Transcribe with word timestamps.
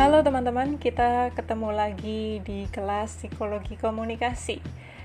Halo 0.00 0.24
teman-teman, 0.24 0.80
kita 0.80 1.28
ketemu 1.36 1.76
lagi 1.76 2.40
di 2.40 2.64
kelas 2.72 3.20
Psikologi 3.20 3.76
Komunikasi. 3.76 4.56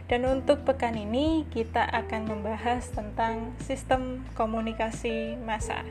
Dan 0.07 0.23
untuk 0.23 0.63
pekan 0.63 0.95
ini 0.95 1.43
kita 1.51 1.83
akan 1.83 2.31
membahas 2.31 2.95
tentang 2.95 3.51
sistem 3.59 4.23
komunikasi 4.39 5.35
massa. 5.43 5.83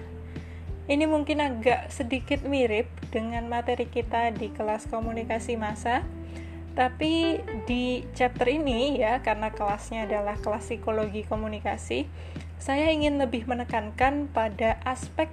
Ini 0.89 1.05
mungkin 1.05 1.45
agak 1.45 1.93
sedikit 1.93 2.49
mirip 2.49 2.89
dengan 3.13 3.45
materi 3.45 3.93
kita 3.93 4.33
di 4.33 4.49
kelas 4.49 4.89
komunikasi 4.89 5.61
massa, 5.61 6.01
tapi 6.73 7.45
di 7.69 8.09
chapter 8.17 8.49
ini 8.49 8.97
ya 9.05 9.21
karena 9.21 9.53
kelasnya 9.53 10.09
adalah 10.09 10.41
kelas 10.41 10.65
psikologi 10.73 11.29
komunikasi, 11.29 12.09
saya 12.57 12.89
ingin 12.89 13.21
lebih 13.21 13.45
menekankan 13.45 14.33
pada 14.33 14.81
aspek 14.89 15.29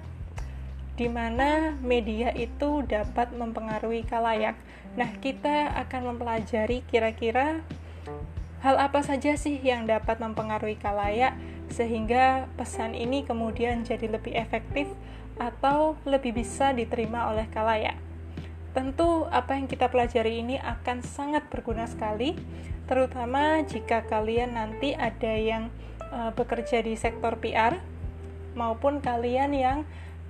di 0.96 1.08
mana 1.08 1.72
media 1.80 2.30
itu 2.36 2.84
dapat 2.84 3.32
mempengaruhi 3.32 4.04
kalayak. 4.04 4.56
Nah, 4.92 5.08
kita 5.24 5.72
akan 5.86 6.14
mempelajari 6.14 6.84
kira-kira 6.84 7.64
hal 8.60 8.76
apa 8.78 9.00
saja 9.02 9.34
sih 9.34 9.58
yang 9.58 9.88
dapat 9.88 10.22
mempengaruhi 10.22 10.78
kalayak 10.78 11.34
sehingga 11.72 12.46
pesan 12.60 12.92
ini 12.92 13.24
kemudian 13.24 13.82
jadi 13.82 14.06
lebih 14.12 14.36
efektif 14.36 14.86
atau 15.40 15.96
lebih 16.04 16.36
bisa 16.36 16.76
diterima 16.76 17.32
oleh 17.32 17.48
kalayak. 17.48 17.96
Tentu 18.76 19.28
apa 19.28 19.56
yang 19.56 19.68
kita 19.68 19.88
pelajari 19.88 20.40
ini 20.44 20.56
akan 20.60 21.04
sangat 21.04 21.48
berguna 21.48 21.88
sekali, 21.88 22.36
terutama 22.84 23.60
jika 23.64 24.04
kalian 24.04 24.56
nanti 24.56 24.92
ada 24.96 25.32
yang 25.32 25.68
uh, 26.12 26.32
bekerja 26.32 26.84
di 26.84 26.96
sektor 26.96 27.36
PR 27.40 27.80
maupun 28.52 29.00
kalian 29.00 29.52
yang 29.56 29.78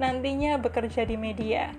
nantinya 0.03 0.59
bekerja 0.59 1.07
di 1.07 1.15
media. 1.15 1.71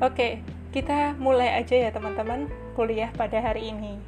Oke, 0.00 0.40
kita 0.72 1.12
mulai 1.20 1.60
aja 1.60 1.76
ya 1.76 1.92
teman-teman 1.92 2.48
kuliah 2.72 3.12
pada 3.12 3.36
hari 3.44 3.68
ini. 3.68 4.00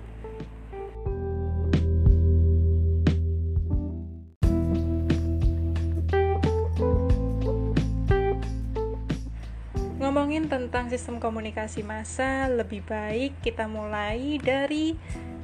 Ngomongin 10.00 10.48
tentang 10.48 10.88
sistem 10.88 11.20
komunikasi 11.20 11.84
massa, 11.84 12.48
lebih 12.48 12.80
baik 12.88 13.36
kita 13.44 13.68
mulai 13.68 14.40
dari 14.40 14.96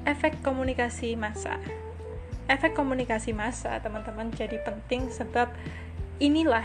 efek 0.08 0.40
komunikasi 0.40 1.20
massa. 1.20 1.60
Efek 2.48 2.72
komunikasi 2.72 3.36
massa, 3.36 3.76
teman-teman, 3.84 4.32
jadi 4.32 4.56
penting 4.64 5.12
sebab 5.12 5.52
inilah 6.20 6.64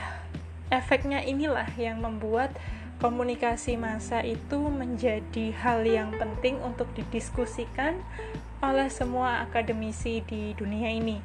efeknya 0.70 1.22
inilah 1.26 1.70
yang 1.78 2.02
membuat 2.02 2.54
komunikasi 3.00 3.80
massa 3.80 4.20
itu 4.22 4.60
menjadi 4.60 5.56
hal 5.56 5.88
yang 5.88 6.12
penting 6.20 6.60
untuk 6.60 6.92
didiskusikan 6.94 8.00
oleh 8.60 8.92
semua 8.92 9.44
akademisi 9.48 10.20
di 10.28 10.52
dunia 10.54 10.92
ini. 10.92 11.24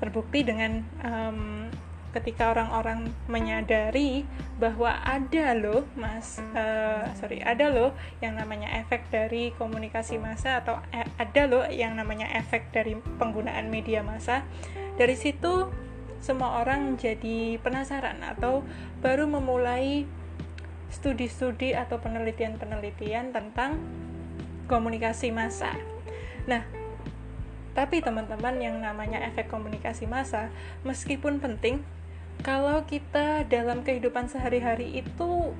Terbukti 0.00 0.42
dengan 0.42 0.80
um, 1.04 1.68
ketika 2.14 2.54
orang-orang 2.54 3.10
menyadari 3.26 4.22
bahwa 4.62 5.02
ada 5.02 5.50
loh 5.58 5.82
mas 5.98 6.38
uh, 6.54 7.10
sorry 7.18 7.42
ada 7.42 7.66
loh 7.74 7.90
yang 8.22 8.38
namanya 8.38 8.70
efek 8.78 9.02
dari 9.10 9.50
komunikasi 9.58 10.22
massa 10.22 10.62
atau 10.62 10.78
e 10.94 11.02
ada 11.18 11.42
loh 11.50 11.66
yang 11.66 11.98
namanya 11.98 12.30
efek 12.38 12.70
dari 12.70 12.94
penggunaan 13.18 13.66
media 13.66 14.06
massa 14.06 14.46
dari 14.94 15.18
situ 15.18 15.66
semua 16.24 16.64
orang 16.64 16.96
jadi 16.96 17.60
penasaran 17.60 18.24
atau 18.24 18.64
baru 19.04 19.28
memulai 19.28 20.08
studi-studi 20.88 21.76
atau 21.76 22.00
penelitian-penelitian 22.00 23.36
tentang 23.36 23.76
komunikasi 24.64 25.28
massa. 25.28 25.76
Nah, 26.48 26.64
tapi 27.76 28.00
teman-teman 28.00 28.56
yang 28.56 28.80
namanya 28.80 29.20
efek 29.28 29.52
komunikasi 29.52 30.08
massa, 30.08 30.48
meskipun 30.88 31.44
penting, 31.44 31.84
kalau 32.40 32.88
kita 32.88 33.44
dalam 33.44 33.84
kehidupan 33.84 34.32
sehari-hari 34.32 35.04
itu 35.04 35.52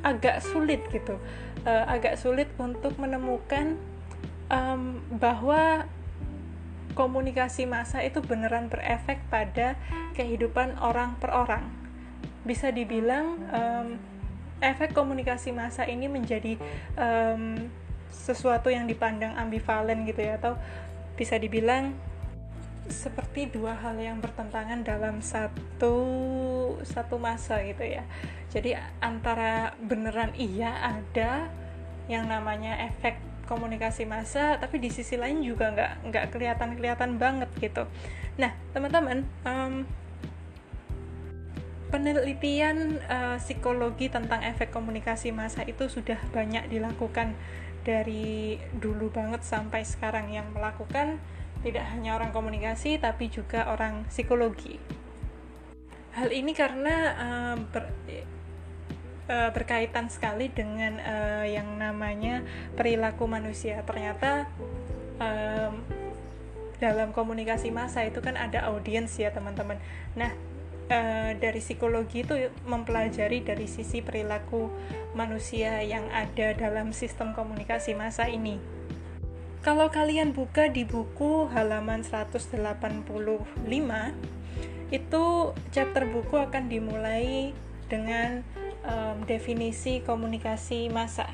agak 0.00 0.40
sulit 0.40 0.80
gitu, 0.88 1.20
uh, 1.68 1.84
agak 1.84 2.16
sulit 2.16 2.48
untuk 2.56 2.96
menemukan 2.96 3.76
um, 4.48 5.04
bahwa 5.20 5.84
komunikasi 6.98 7.62
massa 7.70 8.02
itu 8.02 8.18
beneran 8.18 8.66
berefek 8.66 9.22
pada 9.30 9.78
kehidupan 10.18 10.82
orang 10.82 11.14
per 11.22 11.30
orang. 11.30 11.70
Bisa 12.42 12.74
dibilang 12.74 13.38
um, 13.54 13.88
efek 14.58 14.90
komunikasi 14.90 15.54
massa 15.54 15.86
ini 15.86 16.10
menjadi 16.10 16.58
um, 16.98 17.70
sesuatu 18.10 18.66
yang 18.66 18.90
dipandang 18.90 19.38
ambivalen 19.38 20.02
gitu 20.10 20.26
ya 20.26 20.42
atau 20.42 20.58
bisa 21.14 21.38
dibilang 21.38 21.94
seperti 22.88 23.52
dua 23.52 23.76
hal 23.78 24.00
yang 24.00 24.18
bertentangan 24.18 24.80
dalam 24.80 25.20
satu 25.22 25.94
satu 26.82 27.14
masa 27.20 27.62
gitu 27.62 27.84
ya. 27.84 28.02
Jadi 28.50 28.74
antara 28.98 29.76
beneran 29.78 30.34
iya 30.34 30.98
ada 30.98 31.52
yang 32.08 32.26
namanya 32.26 32.88
efek 32.88 33.27
komunikasi 33.48 34.04
massa 34.04 34.60
tapi 34.60 34.76
di 34.76 34.92
sisi 34.92 35.16
lain 35.16 35.40
juga 35.40 35.72
nggak 35.72 35.92
nggak 36.12 36.24
kelihatan 36.28 36.76
kelihatan 36.76 37.16
banget 37.16 37.48
gitu. 37.56 37.88
Nah 38.36 38.52
teman-teman 38.76 39.24
um, 39.48 39.88
penelitian 41.88 43.00
uh, 43.08 43.40
psikologi 43.40 44.12
tentang 44.12 44.44
efek 44.44 44.68
komunikasi 44.68 45.32
massa 45.32 45.64
itu 45.64 45.88
sudah 45.88 46.20
banyak 46.36 46.68
dilakukan 46.68 47.32
dari 47.88 48.60
dulu 48.76 49.08
banget 49.08 49.40
sampai 49.40 49.80
sekarang 49.88 50.28
yang 50.28 50.52
melakukan 50.52 51.16
tidak 51.64 51.88
hanya 51.90 52.20
orang 52.20 52.30
komunikasi 52.30 53.00
tapi 53.00 53.32
juga 53.32 53.72
orang 53.72 54.04
psikologi. 54.12 54.76
Hal 56.14 56.30
ini 56.30 56.52
karena 56.52 56.96
uh, 57.16 57.56
ber, 57.56 57.88
uh, 59.28 59.50
berkaitan 59.52 60.08
sekali 60.08 60.50
dengan 60.50 60.98
uh, 60.98 61.46
yang 61.46 61.78
namanya 61.78 62.42
perilaku 62.74 63.28
manusia. 63.28 63.84
Ternyata 63.84 64.48
um, 65.20 65.84
dalam 66.82 67.12
komunikasi 67.12 67.70
massa 67.70 68.02
itu 68.06 68.18
kan 68.24 68.34
ada 68.34 68.66
audiens 68.72 69.12
ya 69.14 69.30
teman-teman. 69.30 69.78
Nah 70.16 70.32
uh, 70.90 71.30
dari 71.36 71.60
psikologi 71.60 72.24
itu 72.24 72.34
mempelajari 72.64 73.44
dari 73.44 73.68
sisi 73.68 74.00
perilaku 74.00 74.72
manusia 75.12 75.84
yang 75.84 76.08
ada 76.10 76.56
dalam 76.56 76.90
sistem 76.96 77.36
komunikasi 77.36 77.94
massa 77.94 78.26
ini. 78.26 78.58
Kalau 79.58 79.90
kalian 79.90 80.32
buka 80.32 80.70
di 80.70 80.86
buku 80.86 81.50
halaman 81.50 82.06
185 82.06 82.62
itu 84.88 85.24
chapter 85.74 86.08
buku 86.08 86.34
akan 86.40 86.64
dimulai 86.72 87.52
dengan 87.90 88.46
um, 88.88 89.22
definisi 89.28 90.00
komunikasi 90.00 90.88
massa. 90.88 91.28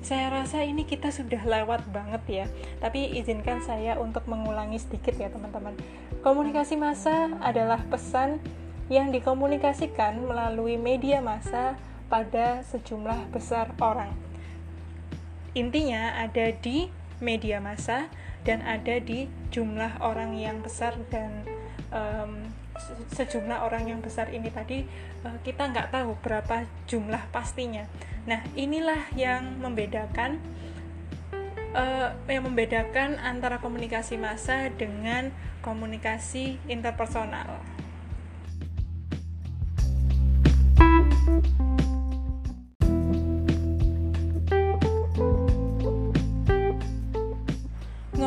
Saya 0.00 0.32
rasa 0.32 0.64
ini 0.64 0.88
kita 0.88 1.12
sudah 1.12 1.42
lewat 1.44 1.90
banget 1.92 2.22
ya, 2.30 2.46
tapi 2.80 3.10
izinkan 3.20 3.60
saya 3.60 4.00
untuk 4.00 4.24
mengulangi 4.24 4.80
sedikit 4.80 5.12
ya 5.18 5.28
teman-teman. 5.28 5.76
Komunikasi 6.24 6.78
massa 6.80 7.36
adalah 7.44 7.82
pesan 7.90 8.40
yang 8.88 9.12
dikomunikasikan 9.12 10.24
melalui 10.24 10.80
media 10.80 11.20
massa 11.20 11.76
pada 12.08 12.64
sejumlah 12.66 13.30
besar 13.30 13.70
orang. 13.78 14.10
Intinya 15.54 16.16
ada 16.16 16.54
di 16.54 16.90
media 17.20 17.60
massa 17.60 18.08
dan 18.42 18.64
ada 18.64 18.98
di 18.98 19.28
jumlah 19.52 20.00
orang 20.00 20.34
yang 20.34 20.64
besar 20.64 20.96
dan 21.12 21.44
um, 21.92 22.50
sejumlah 23.14 23.64
orang 23.64 23.88
yang 23.88 24.00
besar 24.00 24.28
ini 24.32 24.48
tadi 24.48 24.84
uh, 25.24 25.38
kita 25.44 25.70
nggak 25.70 25.92
tahu 25.92 26.16
berapa 26.20 26.64
jumlah 26.90 27.30
pastinya. 27.30 27.84
Nah 28.26 28.44
inilah 28.56 29.10
yang 29.16 29.60
membedakan 29.60 30.40
uh, 31.74 32.14
yang 32.26 32.46
membedakan 32.46 33.18
antara 33.20 33.58
komunikasi 33.62 34.16
massa 34.16 34.68
dengan 34.74 35.30
komunikasi 35.60 36.56
interpersonal. 36.66 37.60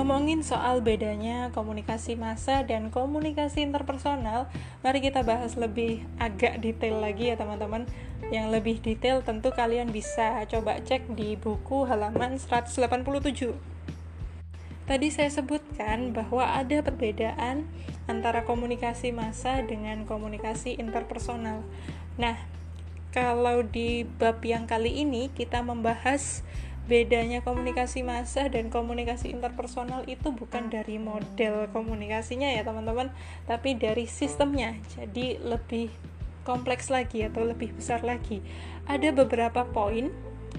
Ngomongin 0.03 0.43
soal 0.43 0.83
bedanya 0.83 1.47
komunikasi 1.55 2.19
massa 2.19 2.59
dan 2.67 2.91
komunikasi 2.91 3.63
interpersonal, 3.63 4.51
mari 4.83 4.99
kita 4.99 5.23
bahas 5.23 5.55
lebih 5.55 6.03
agak 6.19 6.59
detail 6.59 6.99
lagi 6.99 7.31
ya 7.31 7.39
teman-teman. 7.39 7.87
Yang 8.27 8.47
lebih 8.51 8.75
detail 8.83 9.23
tentu 9.23 9.55
kalian 9.55 9.95
bisa 9.95 10.43
coba 10.51 10.83
cek 10.83 11.07
di 11.15 11.39
buku 11.39 11.87
halaman 11.87 12.35
187. 12.35 13.55
Tadi 14.83 15.07
saya 15.07 15.31
sebutkan 15.31 16.11
bahwa 16.11 16.51
ada 16.51 16.83
perbedaan 16.83 17.63
antara 18.03 18.43
komunikasi 18.43 19.15
massa 19.15 19.63
dengan 19.63 20.03
komunikasi 20.03 20.83
interpersonal. 20.83 21.63
Nah, 22.19 22.35
kalau 23.15 23.63
di 23.63 24.03
bab 24.03 24.43
yang 24.43 24.67
kali 24.67 25.07
ini 25.07 25.31
kita 25.31 25.63
membahas 25.63 26.43
bedanya 26.83 27.39
komunikasi 27.39 28.03
massa 28.03 28.51
dan 28.51 28.67
komunikasi 28.67 29.31
interpersonal 29.31 30.03
itu 30.03 30.35
bukan 30.35 30.67
dari 30.67 30.99
model 30.99 31.71
komunikasinya 31.71 32.51
ya 32.51 32.67
teman-teman 32.67 33.15
tapi 33.47 33.79
dari 33.79 34.03
sistemnya. 34.03 34.75
Jadi 34.99 35.39
lebih 35.39 35.87
kompleks 36.43 36.91
lagi 36.91 37.23
atau 37.23 37.47
lebih 37.47 37.71
besar 37.71 38.03
lagi. 38.03 38.43
Ada 38.83 39.15
beberapa 39.15 39.63
poin 39.63 40.11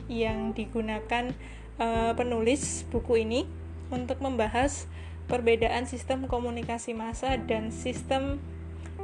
yang 0.09 0.57
digunakan 0.57 1.37
uh, 1.77 2.17
penulis 2.17 2.89
buku 2.89 3.21
ini 3.21 3.45
untuk 3.93 4.25
membahas 4.25 4.89
perbedaan 5.29 5.85
sistem 5.85 6.25
komunikasi 6.25 6.97
massa 6.97 7.37
dan 7.37 7.69
sistem 7.69 8.41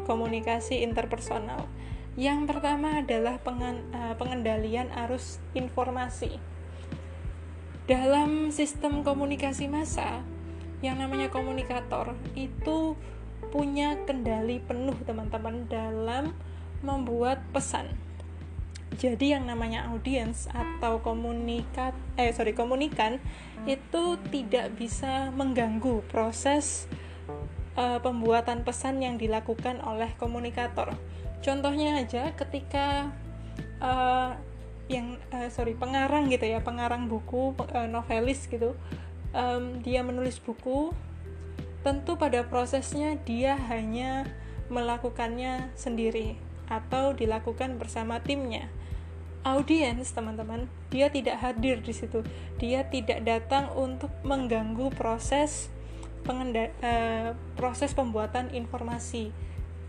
komunikasi 0.08 0.81
interpersonal. 0.81 1.69
Yang 2.17 2.49
pertama 2.49 3.05
adalah 3.05 3.37
uh, 3.44 4.17
pengendalian 4.17 4.88
arus 5.06 5.37
informasi 5.52 6.40
dalam 7.91 8.55
sistem 8.55 9.03
komunikasi 9.03 9.67
massa 9.67 10.23
yang 10.79 11.03
namanya 11.03 11.27
komunikator 11.27 12.15
itu 12.39 12.95
punya 13.51 13.99
kendali 14.07 14.63
penuh 14.63 14.95
teman-teman 15.03 15.67
dalam 15.67 16.31
membuat 16.87 17.43
pesan. 17.51 17.91
Jadi 18.95 19.35
yang 19.35 19.51
namanya 19.51 19.91
audiens 19.91 20.47
atau 20.55 21.03
komunikat 21.03 21.91
eh 22.15 22.31
sorry 22.31 22.55
komunikan 22.55 23.19
itu 23.67 24.15
tidak 24.31 24.71
bisa 24.79 25.35
mengganggu 25.35 26.07
proses 26.07 26.87
uh, 27.75 27.99
pembuatan 27.99 28.63
pesan 28.63 29.03
yang 29.03 29.19
dilakukan 29.19 29.83
oleh 29.83 30.15
komunikator. 30.15 30.95
Contohnya 31.43 32.07
aja 32.07 32.31
ketika 32.39 33.11
uh, 33.83 34.39
yang 34.91 35.23
uh, 35.31 35.47
sorry 35.55 35.79
pengarang 35.79 36.27
gitu 36.27 36.51
ya 36.51 36.59
pengarang 36.67 37.07
buku 37.07 37.55
uh, 37.71 37.87
novelis 37.87 38.51
gitu. 38.51 38.75
Um, 39.31 39.79
dia 39.87 40.03
menulis 40.03 40.43
buku. 40.43 40.91
Tentu 41.87 42.19
pada 42.19 42.45
prosesnya 42.45 43.17
dia 43.23 43.57
hanya 43.71 44.27
melakukannya 44.69 45.71
sendiri 45.79 46.37
atau 46.67 47.15
dilakukan 47.15 47.79
bersama 47.79 48.19
timnya. 48.21 48.69
Audiens 49.47 50.13
teman-teman 50.13 50.69
dia 50.93 51.09
tidak 51.09 51.41
hadir 51.41 51.81
di 51.81 51.95
situ. 51.95 52.27
Dia 52.59 52.85
tidak 52.91 53.25
datang 53.25 53.73
untuk 53.79 54.11
mengganggu 54.27 54.93
proses 54.93 55.73
uh, 56.27 57.33
proses 57.57 57.97
pembuatan 57.97 58.53
informasi 58.53 59.33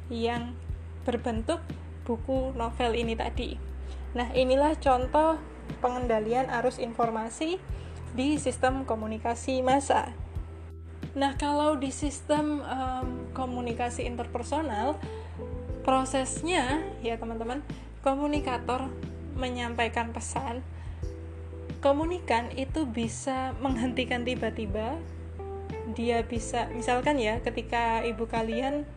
yang 0.07 0.56
berbentuk 1.03 1.59
buku 2.07 2.56
novel 2.56 2.95
ini 2.95 3.18
tadi 3.19 3.70
Nah, 4.11 4.27
inilah 4.35 4.75
contoh 4.75 5.39
pengendalian 5.79 6.51
arus 6.61 6.77
informasi 6.83 7.55
di 8.11 8.35
sistem 8.35 8.83
komunikasi 8.83 9.63
massa. 9.63 10.11
Nah, 11.15 11.35
kalau 11.39 11.79
di 11.79 11.91
sistem 11.91 12.63
um, 12.63 13.07
komunikasi 13.31 14.03
interpersonal, 14.03 14.99
prosesnya 15.83 16.83
ya 16.99 17.15
teman-teman, 17.15 17.63
komunikator 18.03 18.91
menyampaikan 19.35 20.11
pesan, 20.11 20.59
komunikan 21.79 22.51
itu 22.55 22.83
bisa 22.83 23.55
menghentikan 23.63 24.27
tiba-tiba. 24.27 24.99
Dia 25.91 26.23
bisa, 26.23 26.71
misalkan 26.71 27.19
ya, 27.19 27.43
ketika 27.43 28.03
ibu 28.07 28.23
kalian 28.27 28.87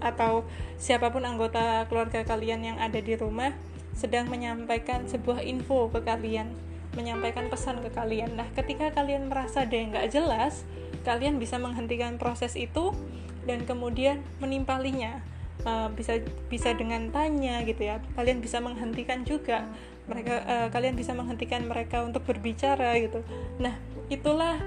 atau 0.00 0.48
siapa 0.80 1.12
pun 1.12 1.24
anggota 1.28 1.84
keluarga 1.92 2.24
kalian 2.24 2.64
yang 2.64 2.78
ada 2.80 3.00
di 3.00 3.12
rumah 3.16 3.52
sedang 3.98 4.30
menyampaikan 4.30 5.10
sebuah 5.10 5.42
info 5.42 5.90
ke 5.90 6.06
kalian, 6.06 6.54
menyampaikan 6.94 7.50
pesan 7.50 7.82
ke 7.82 7.90
kalian. 7.90 8.38
Nah, 8.38 8.46
ketika 8.54 8.94
kalian 8.94 9.26
merasa 9.26 9.66
ada 9.66 9.74
yang 9.74 9.90
nggak 9.90 10.14
jelas, 10.14 10.62
kalian 11.02 11.42
bisa 11.42 11.58
menghentikan 11.58 12.14
proses 12.14 12.54
itu 12.54 12.94
dan 13.42 13.66
kemudian 13.66 14.22
menimpalinya. 14.38 15.18
Uh, 15.66 15.90
bisa 15.90 16.22
bisa 16.46 16.70
dengan 16.70 17.10
tanya 17.10 17.66
gitu 17.66 17.82
ya. 17.82 17.98
Kalian 18.14 18.38
bisa 18.38 18.62
menghentikan 18.62 19.26
juga 19.26 19.66
mereka. 20.06 20.46
Uh, 20.46 20.68
kalian 20.70 20.94
bisa 20.94 21.10
menghentikan 21.18 21.66
mereka 21.66 22.06
untuk 22.06 22.22
berbicara 22.22 22.94
gitu. 23.02 23.26
Nah, 23.58 23.74
itulah 24.06 24.62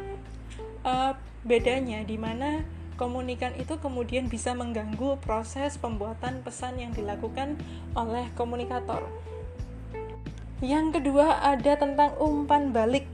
uh, 0.83 1.15
bedanya 1.47 2.03
di 2.03 2.19
mana 2.19 2.67
komunikan 3.01 3.57
itu 3.57 3.81
kemudian 3.81 4.29
bisa 4.29 4.53
mengganggu 4.53 5.17
proses 5.25 5.81
pembuatan 5.81 6.45
pesan 6.45 6.77
yang 6.77 6.93
dilakukan 6.93 7.57
oleh 7.97 8.29
komunikator. 8.37 9.09
Yang 10.61 11.01
kedua 11.01 11.41
ada 11.41 11.73
tentang 11.81 12.13
umpan 12.21 12.69
balik. 12.69 13.09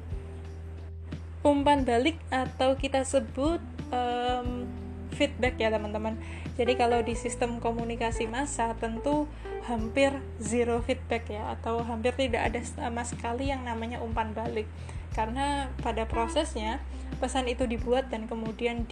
Umpan 1.39 1.87
balik 1.87 2.19
atau 2.27 2.75
kita 2.75 3.07
sebut 3.07 3.63
um, 3.87 4.67
feedback 5.15 5.55
ya 5.55 5.71
teman-teman. 5.71 6.19
Jadi 6.59 6.75
kalau 6.75 6.99
di 6.99 7.15
sistem 7.15 7.63
komunikasi 7.63 8.27
massa 8.27 8.75
tentu 8.75 9.31
hampir 9.63 10.11
zero 10.43 10.83
feedback 10.83 11.31
ya 11.31 11.55
atau 11.55 11.79
hampir 11.87 12.11
tidak 12.19 12.51
ada 12.51 12.59
sama 12.67 13.07
sekali 13.07 13.47
yang 13.47 13.63
namanya 13.63 14.03
umpan 14.03 14.35
balik. 14.35 14.67
Karena 15.15 15.71
pada 15.79 16.03
prosesnya 16.03 16.83
pesan 17.23 17.47
itu 17.47 17.63
dibuat 17.63 18.11
dan 18.11 18.27
kemudian 18.27 18.83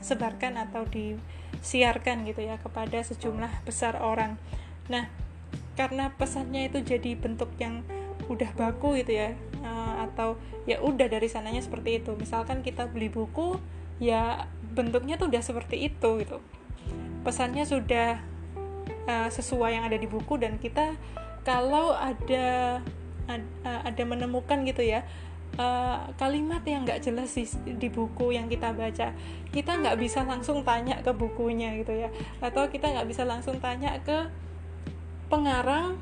disebarkan 0.00 0.58
atau 0.58 0.86
disiarkan 0.88 2.26
gitu 2.26 2.42
ya 2.42 2.56
kepada 2.58 3.02
sejumlah 3.02 3.66
besar 3.66 3.98
orang. 3.98 4.38
Nah, 4.88 5.10
karena 5.78 6.10
pesannya 6.18 6.66
itu 6.66 6.82
jadi 6.82 7.14
bentuk 7.14 7.54
yang 7.62 7.86
udah 8.26 8.50
baku 8.58 8.98
gitu 8.98 9.14
ya 9.14 9.32
uh, 9.62 10.04
atau 10.10 10.36
ya 10.68 10.82
udah 10.82 11.08
dari 11.08 11.30
sananya 11.30 11.62
seperti 11.64 12.02
itu 12.02 12.12
misalkan 12.18 12.60
kita 12.60 12.90
beli 12.90 13.08
buku 13.08 13.56
ya 14.02 14.50
bentuknya 14.74 15.16
tuh 15.16 15.32
udah 15.32 15.40
seperti 15.40 15.88
itu 15.88 16.10
gitu 16.20 16.42
pesannya 17.24 17.64
sudah 17.64 18.20
uh, 19.08 19.28
sesuai 19.32 19.80
yang 19.80 19.84
ada 19.88 19.96
di 19.96 20.10
buku 20.10 20.36
dan 20.36 20.60
kita 20.60 20.98
kalau 21.46 21.96
ada 21.96 22.78
ad, 23.30 23.42
uh, 23.64 23.80
ada 23.88 24.02
menemukan 24.04 24.60
gitu 24.68 24.84
ya 24.84 25.06
uh, 25.58 26.06
kalimat 26.16 26.62
yang 26.64 26.86
nggak 26.86 27.02
jelas 27.02 27.34
di, 27.34 27.44
di 27.76 27.88
buku 27.90 28.32
yang 28.32 28.46
kita 28.46 28.72
baca 28.72 29.12
kita 29.50 29.72
nggak 29.80 29.98
bisa 29.98 30.22
langsung 30.24 30.62
tanya 30.62 31.00
ke 31.00 31.10
bukunya 31.12 31.74
gitu 31.80 31.92
ya. 31.92 32.12
Atau 32.38 32.68
kita 32.68 32.92
nggak 32.92 33.08
bisa 33.08 33.24
langsung 33.24 33.58
tanya 33.58 33.96
ke 34.04 34.28
pengarang 35.28 35.96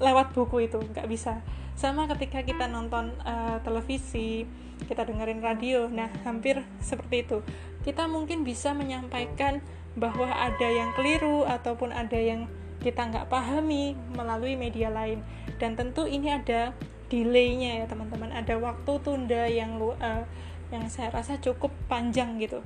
lewat 0.00 0.32
buku 0.36 0.68
itu 0.68 0.80
nggak 0.80 1.08
bisa. 1.08 1.40
Sama 1.76 2.08
ketika 2.08 2.40
kita 2.44 2.68
nonton 2.68 3.12
uh, 3.24 3.60
televisi 3.64 4.44
kita 4.76 5.08
dengerin 5.08 5.40
radio 5.40 5.88
nah 5.88 6.12
hampir 6.28 6.60
seperti 6.84 7.24
itu. 7.24 7.38
Kita 7.80 8.04
mungkin 8.10 8.44
bisa 8.44 8.76
menyampaikan 8.76 9.64
bahwa 9.96 10.28
ada 10.28 10.68
yang 10.68 10.92
keliru 10.92 11.48
ataupun 11.48 11.96
ada 11.96 12.18
yang 12.20 12.44
kita 12.84 13.08
nggak 13.08 13.32
pahami 13.32 13.96
melalui 14.12 14.52
media 14.52 14.92
lain. 14.92 15.24
Dan 15.56 15.80
tentu 15.80 16.04
ini 16.04 16.28
ada 16.28 16.76
delaynya 17.06 17.82
ya 17.82 17.84
teman-teman 17.86 18.34
ada 18.34 18.54
waktu 18.58 18.92
tunda 19.02 19.46
yang 19.46 19.78
uh, 19.78 20.24
yang 20.74 20.84
saya 20.90 21.14
rasa 21.14 21.38
cukup 21.38 21.70
panjang 21.86 22.38
gitu 22.42 22.58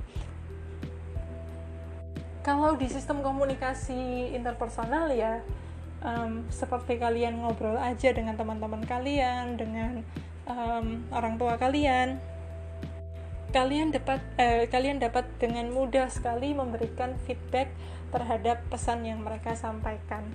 kalau 2.41 2.73
di 2.73 2.89
sistem 2.89 3.21
komunikasi 3.21 4.33
interpersonal 4.33 5.13
ya 5.13 5.45
um, 6.01 6.45
seperti 6.49 6.97
kalian 6.97 7.41
ngobrol 7.41 7.77
aja 7.77 8.09
dengan 8.11 8.35
teman-teman 8.35 8.81
kalian, 8.83 9.55
dengan 9.57 10.01
um, 10.49 11.05
orang 11.13 11.37
tua 11.37 11.55
kalian, 11.61 12.17
kalian 13.53 13.93
dapat 13.93 14.19
eh, 14.41 14.65
kalian 14.67 14.97
dapat 14.97 15.27
dengan 15.37 15.69
mudah 15.69 16.09
sekali 16.09 16.55
memberikan 16.57 17.15
feedback 17.29 17.71
terhadap 18.11 18.63
pesan 18.67 19.05
yang 19.05 19.21
mereka 19.23 19.55
sampaikan. 19.55 20.25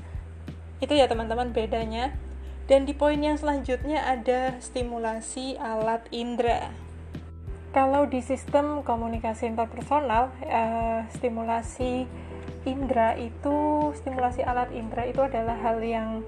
Itu 0.80 0.94
ya 0.96 1.08
teman-teman 1.10 1.52
bedanya. 1.52 2.14
Dan 2.66 2.82
di 2.82 2.98
poin 2.98 3.18
yang 3.18 3.38
selanjutnya 3.38 4.02
ada 4.02 4.58
stimulasi 4.58 5.54
alat 5.54 6.02
indera. 6.10 6.74
Kalau 7.70 8.10
di 8.10 8.18
sistem 8.18 8.82
komunikasi 8.82 9.46
interpersonal, 9.46 10.34
eh, 10.42 11.06
stimulasi 11.14 12.10
indera 12.66 13.14
itu 13.14 13.90
stimulasi 13.94 14.42
alat 14.42 14.74
indera 14.74 15.06
itu 15.06 15.22
adalah 15.22 15.54
hal 15.62 15.78
yang 15.78 16.26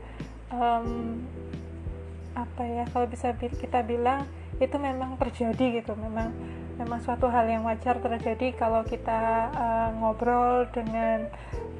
um, 0.55 1.19
apa 2.39 2.63
ya 2.63 2.85
kalau 2.95 3.11
bisa 3.11 3.35
kita 3.35 3.83
bilang 3.83 4.23
itu 4.63 4.79
memang 4.79 5.19
terjadi 5.19 5.83
gitu 5.83 5.99
memang 5.99 6.31
memang 6.79 7.03
suatu 7.03 7.27
hal 7.27 7.51
yang 7.51 7.67
wajar 7.67 7.99
terjadi 7.99 8.55
kalau 8.55 8.87
kita 8.87 9.51
uh, 9.51 9.91
ngobrol 9.99 10.71
dengan 10.71 11.27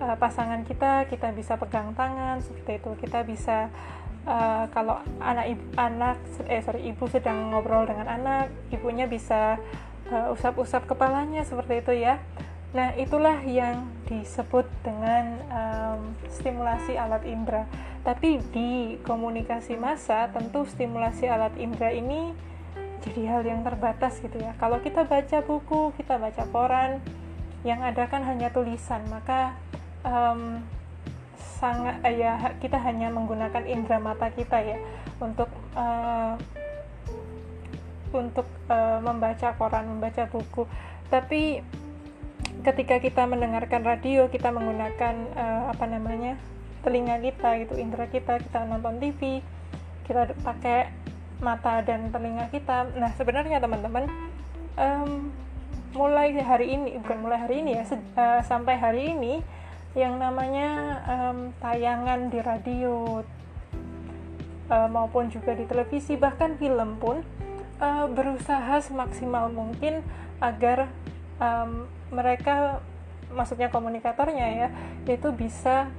uh, 0.03 0.19
pasangan 0.19 0.67
kita 0.67 1.07
kita 1.07 1.31
bisa 1.31 1.55
pegang 1.55 1.95
tangan 1.95 2.43
seperti 2.43 2.83
itu 2.83 2.91
kita 2.99 3.23
bisa 3.23 3.71
uh, 4.25 4.65
kalau 4.73 4.99
anak 5.21 5.55
ibu 5.55 5.65
anak 5.77 6.17
eh 6.51 6.63
sorry 6.65 6.89
ibu 6.89 7.05
sedang 7.07 7.53
ngobrol 7.53 7.85
dengan 7.87 8.09
anak 8.09 8.51
ibunya 8.73 9.05
bisa 9.05 9.61
uh, 10.11 10.35
usap-usap 10.35 10.89
kepalanya 10.89 11.45
seperti 11.45 11.85
itu 11.85 11.93
ya 12.09 12.19
Nah, 12.69 12.93
itulah 13.01 13.41
yang 13.49 13.89
disebut 14.05 14.69
dengan 14.85 15.41
um, 15.49 16.13
stimulasi 16.29 17.01
alat 17.01 17.25
indera. 17.25 17.65
Tapi 18.05 18.45
di 18.53 19.01
komunikasi 19.09 19.81
massa, 19.81 20.29
tentu 20.29 20.69
stimulasi 20.69 21.33
alat 21.33 21.57
indera 21.57 21.89
ini 21.89 22.37
jadi 23.03 23.23
hal 23.31 23.43
yang 23.47 23.63
terbatas 23.63 24.19
gitu 24.19 24.43
ya 24.43 24.55
kalau 24.59 24.83
kita 24.83 25.07
baca 25.07 25.39
buku 25.43 25.95
kita 25.95 26.19
baca 26.19 26.43
koran 26.51 26.99
yang 27.63 27.83
ada 27.83 28.07
kan 28.11 28.23
hanya 28.27 28.51
tulisan 28.51 29.03
maka 29.11 29.55
um, 30.03 30.63
sangat 31.39 32.03
uh, 32.03 32.13
ya 32.13 32.39
kita 32.59 32.79
hanya 32.79 33.11
menggunakan 33.11 33.65
indera 33.67 33.99
mata 33.99 34.31
kita 34.31 34.59
ya 34.63 34.79
untuk 35.19 35.51
uh, 35.75 36.35
untuk 38.15 38.47
uh, 38.71 38.99
membaca 39.03 39.55
koran 39.57 39.89
membaca 39.89 40.27
buku. 40.31 40.65
Tapi 41.09 41.63
ketika 42.63 42.99
kita 42.99 43.23
mendengarkan 43.25 43.87
radio 43.87 44.27
kita 44.29 44.51
menggunakan 44.51 45.15
uh, 45.39 45.63
apa 45.71 45.85
namanya 45.87 46.37
telinga 46.83 47.19
kita 47.23 47.51
itu 47.63 47.75
indera 47.79 48.07
kita 48.11 48.39
kita 48.43 48.67
nonton 48.67 48.99
TV 48.99 49.43
kita 50.07 50.35
pakai 50.41 50.91
mata 51.39 51.85
dan 51.85 52.11
telinga 52.11 52.51
kita. 52.51 52.91
Nah 52.97 53.13
sebenarnya 53.15 53.63
teman-teman 53.63 54.11
um, 54.75 55.31
mulai 55.95 56.35
hari 56.39 56.77
ini 56.77 57.01
bukan 57.01 57.19
mulai 57.23 57.39
hari 57.41 57.65
ini 57.65 57.81
ya 57.81 57.85
uh, 57.89 58.41
sampai 58.45 58.75
hari 58.77 59.03
ini 59.17 59.41
yang 59.99 60.23
namanya 60.23 61.03
um, 61.11 61.51
tayangan 61.59 62.31
di 62.31 62.39
radio 62.39 63.27
uh, 64.71 64.87
maupun 64.87 65.27
juga 65.27 65.59
di 65.59 65.67
televisi 65.67 66.15
bahkan 66.15 66.55
film 66.55 67.03
pun 67.03 67.27
uh, 67.83 68.07
berusaha 68.07 68.79
semaksimal 68.79 69.51
mungkin 69.51 70.07
agar 70.39 70.87
um, 71.43 71.91
mereka 72.15 72.79
maksudnya 73.35 73.75
komunikatornya 73.75 74.47
ya 74.47 74.69
itu 75.11 75.35
bisa 75.35 75.91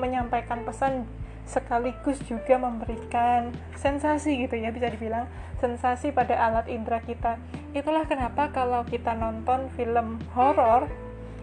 menyampaikan 0.00 0.64
pesan 0.64 1.04
sekaligus 1.44 2.16
juga 2.24 2.56
memberikan 2.56 3.52
sensasi 3.76 4.46
gitu 4.46 4.56
ya 4.56 4.72
bisa 4.72 4.88
dibilang 4.88 5.28
sensasi 5.60 6.10
pada 6.10 6.34
alat 6.38 6.66
indera 6.70 6.98
kita. 7.02 7.38
Itulah 7.76 8.06
kenapa 8.08 8.50
kalau 8.50 8.82
kita 8.88 9.14
nonton 9.14 9.68
film 9.74 10.18
horor 10.34 10.90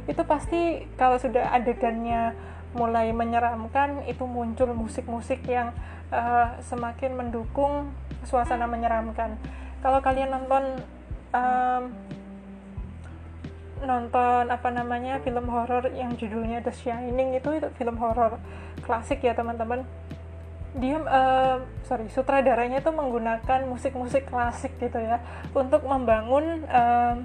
itu 0.09 0.21
pasti 0.25 0.89
kalau 0.97 1.21
sudah 1.21 1.53
adegannya 1.53 2.33
mulai 2.73 3.13
menyeramkan 3.13 4.05
itu 4.09 4.25
muncul 4.25 4.73
musik-musik 4.73 5.45
yang 5.45 5.69
uh, 6.09 6.57
semakin 6.65 7.13
mendukung 7.13 7.93
suasana 8.25 8.65
menyeramkan. 8.65 9.37
Kalau 9.85 10.01
kalian 10.01 10.33
nonton 10.33 10.81
um, 11.33 11.83
nonton 13.79 14.43
apa 14.51 14.69
namanya 14.75 15.23
film 15.23 15.47
horor 15.47 15.87
yang 15.95 16.11
judulnya 16.19 16.59
The 16.59 16.73
Shining 16.73 17.39
itu 17.39 17.49
itu 17.55 17.69
film 17.79 17.95
horor 18.01 18.41
klasik 18.83 19.23
ya 19.23 19.37
teman-teman. 19.37 19.85
Dia 20.77 21.01
uh, 21.01 21.65
sorry 21.85 22.09
sutradaranya 22.13 22.81
itu 22.81 22.91
menggunakan 22.93 23.65
musik-musik 23.65 24.29
klasik 24.29 24.77
gitu 24.77 25.01
ya 25.01 25.21
untuk 25.57 25.81
membangun 25.85 26.65
uh, 26.69 27.17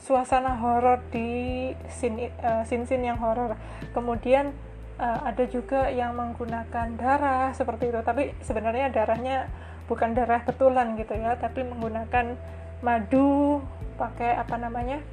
suasana 0.00 0.56
horor 0.56 1.04
di 1.12 1.70
scene 1.92 2.32
uh, 2.40 2.64
scene 2.64 3.04
yang 3.04 3.20
horor 3.20 3.54
kemudian 3.92 4.56
uh, 4.96 5.28
ada 5.28 5.44
juga 5.46 5.92
yang 5.92 6.16
menggunakan 6.16 6.96
darah 6.96 7.52
seperti 7.52 7.92
itu 7.92 8.00
tapi 8.00 8.32
sebenarnya 8.40 8.88
darahnya 8.90 9.52
bukan 9.86 10.16
darah 10.16 10.40
betulan 10.42 10.96
gitu 10.96 11.12
ya 11.14 11.36
tapi 11.36 11.62
menggunakan 11.62 12.34
madu 12.80 13.60
pakai 14.00 14.40
apa 14.40 14.56
namanya 14.56 15.04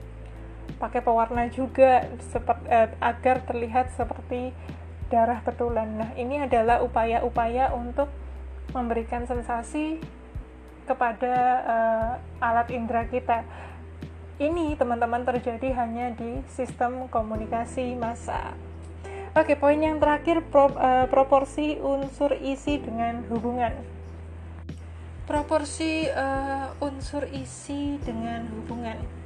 pakai 0.79 1.03
pewarna 1.03 1.51
juga 1.51 2.07
seperti 2.31 2.65
uh, 2.71 2.89
agar 3.03 3.43
terlihat 3.43 3.91
seperti 3.95 4.51
darah 5.07 5.39
betulan. 5.41 5.87
Nah, 5.87 6.11
ini 6.19 6.43
adalah 6.43 6.83
upaya-upaya 6.83 7.71
untuk 7.71 8.11
memberikan 8.75 9.23
sensasi 9.23 10.03
kepada 10.83 11.35
uh, 11.63 12.11
alat 12.43 12.67
indera 12.71 13.07
kita. 13.07 13.43
Ini 14.37 14.77
teman-teman 14.77 15.25
terjadi 15.25 15.73
hanya 15.73 16.13
di 16.13 16.45
sistem 16.45 17.09
komunikasi 17.09 17.97
massa. 17.97 18.53
Oke, 19.33 19.57
poin 19.57 19.81
yang 19.81 19.97
terakhir 19.97 20.45
pro, 20.45 20.69
uh, 20.77 21.09
proporsi 21.09 21.81
unsur 21.81 22.37
isi 22.37 22.77
dengan 22.77 23.25
hubungan. 23.33 23.73
Proporsi 25.25 26.05
uh, 26.05 26.69
unsur 26.85 27.25
isi 27.33 27.97
dengan 28.05 28.45
hubungan 28.53 29.16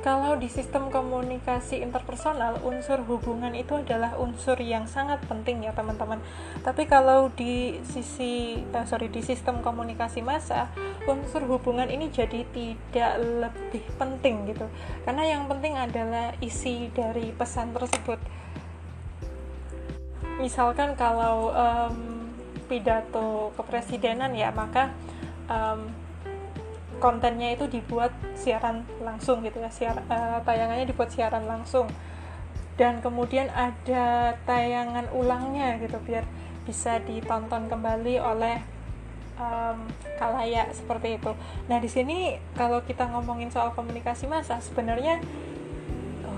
kalau 0.00 0.34
di 0.40 0.50
sistem 0.50 0.90
komunikasi 0.90 1.84
interpersonal, 1.84 2.58
unsur 2.64 3.04
hubungan 3.06 3.54
itu 3.54 3.78
adalah 3.78 4.18
unsur 4.18 4.58
yang 4.58 4.88
sangat 4.88 5.22
penting 5.28 5.62
ya 5.62 5.76
teman-teman. 5.76 6.18
Tapi 6.64 6.88
kalau 6.88 7.30
di 7.30 7.78
sisi, 7.86 8.64
uh, 8.74 8.84
sorry, 8.88 9.12
di 9.12 9.20
sistem 9.20 9.62
komunikasi 9.62 10.24
massa, 10.24 10.72
unsur 11.04 11.44
hubungan 11.46 11.86
ini 11.86 12.08
jadi 12.08 12.42
tidak 12.50 13.14
lebih 13.20 13.84
penting 14.00 14.50
gitu. 14.50 14.66
Karena 15.04 15.22
yang 15.28 15.46
penting 15.46 15.76
adalah 15.76 16.34
isi 16.40 16.88
dari 16.90 17.30
pesan 17.36 17.76
tersebut. 17.76 18.18
Misalkan 20.40 20.98
kalau 20.98 21.54
um, 21.54 22.28
pidato 22.66 23.54
kepresidenan 23.54 24.34
ya, 24.34 24.50
maka 24.50 24.90
um, 25.46 25.86
kontennya 27.04 27.52
itu 27.52 27.68
dibuat 27.68 28.16
siaran 28.32 28.88
langsung 29.04 29.44
gitu 29.44 29.60
ya 29.60 29.68
siar 29.68 30.00
uh, 30.08 30.40
tayangannya 30.40 30.88
dibuat 30.88 31.12
siaran 31.12 31.44
langsung 31.44 31.84
dan 32.80 33.04
kemudian 33.04 33.52
ada 33.52 34.32
tayangan 34.48 35.12
ulangnya 35.12 35.76
gitu 35.84 36.00
biar 36.00 36.24
bisa 36.64 36.96
ditonton 37.04 37.68
kembali 37.68 38.16
oleh 38.24 38.56
um, 39.36 39.84
kalayak 40.16 40.72
seperti 40.72 41.20
itu. 41.20 41.36
Nah 41.68 41.78
di 41.78 41.86
sini 41.92 42.40
kalau 42.56 42.80
kita 42.82 43.04
ngomongin 43.12 43.52
soal 43.52 43.76
komunikasi 43.76 44.24
massa 44.24 44.58
sebenarnya 44.64 45.20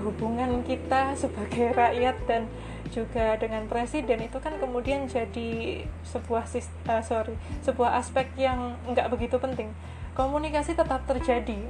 hubungan 0.03 0.61
kita 0.67 1.15
sebagai 1.15 1.73
rakyat 1.79 2.19
dan 2.27 2.51
juga 2.91 3.39
dengan 3.39 3.67
presiden 3.67 4.23
itu 4.23 4.37
kan 4.39 4.55
kemudian 4.59 5.07
jadi 5.07 5.83
sebuah 6.07 6.47
uh, 6.87 7.03
sorry 7.03 7.35
sebuah 7.63 7.99
aspek 7.99 8.31
yang 8.39 8.79
nggak 8.87 9.11
begitu 9.11 9.35
penting 9.39 9.71
komunikasi 10.17 10.73
tetap 10.73 11.05
terjadi. 11.05 11.61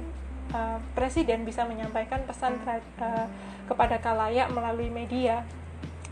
Uh, 0.48 0.80
presiden 0.96 1.44
bisa 1.44 1.68
menyampaikan 1.68 2.24
pesan 2.24 2.56
uh, 2.64 3.28
kepada 3.68 4.00
kalayak 4.00 4.48
melalui 4.48 4.88
media, 4.88 5.44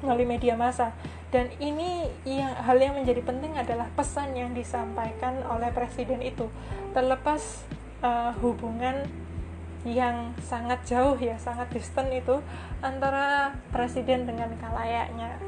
melalui 0.05 0.29
media 0.29 0.53
massa. 0.53 0.93
Dan 1.33 1.49
ini 1.57 2.05
yang 2.29 2.53
hal 2.53 2.77
yang 2.77 3.01
menjadi 3.01 3.25
penting 3.25 3.57
adalah 3.57 3.89
pesan 3.97 4.37
yang 4.37 4.53
disampaikan 4.53 5.41
oleh 5.49 5.73
presiden 5.73 6.21
itu, 6.21 6.53
terlepas 6.93 7.65
uh, 8.05 8.37
hubungan 8.45 9.09
yang 9.89 10.37
sangat 10.45 10.85
jauh 10.85 11.17
ya, 11.17 11.41
sangat 11.41 11.73
distant 11.73 12.13
itu 12.13 12.45
antara 12.85 13.57
presiden 13.73 14.29
dengan 14.29 14.53
kalayaknya. 14.61 15.41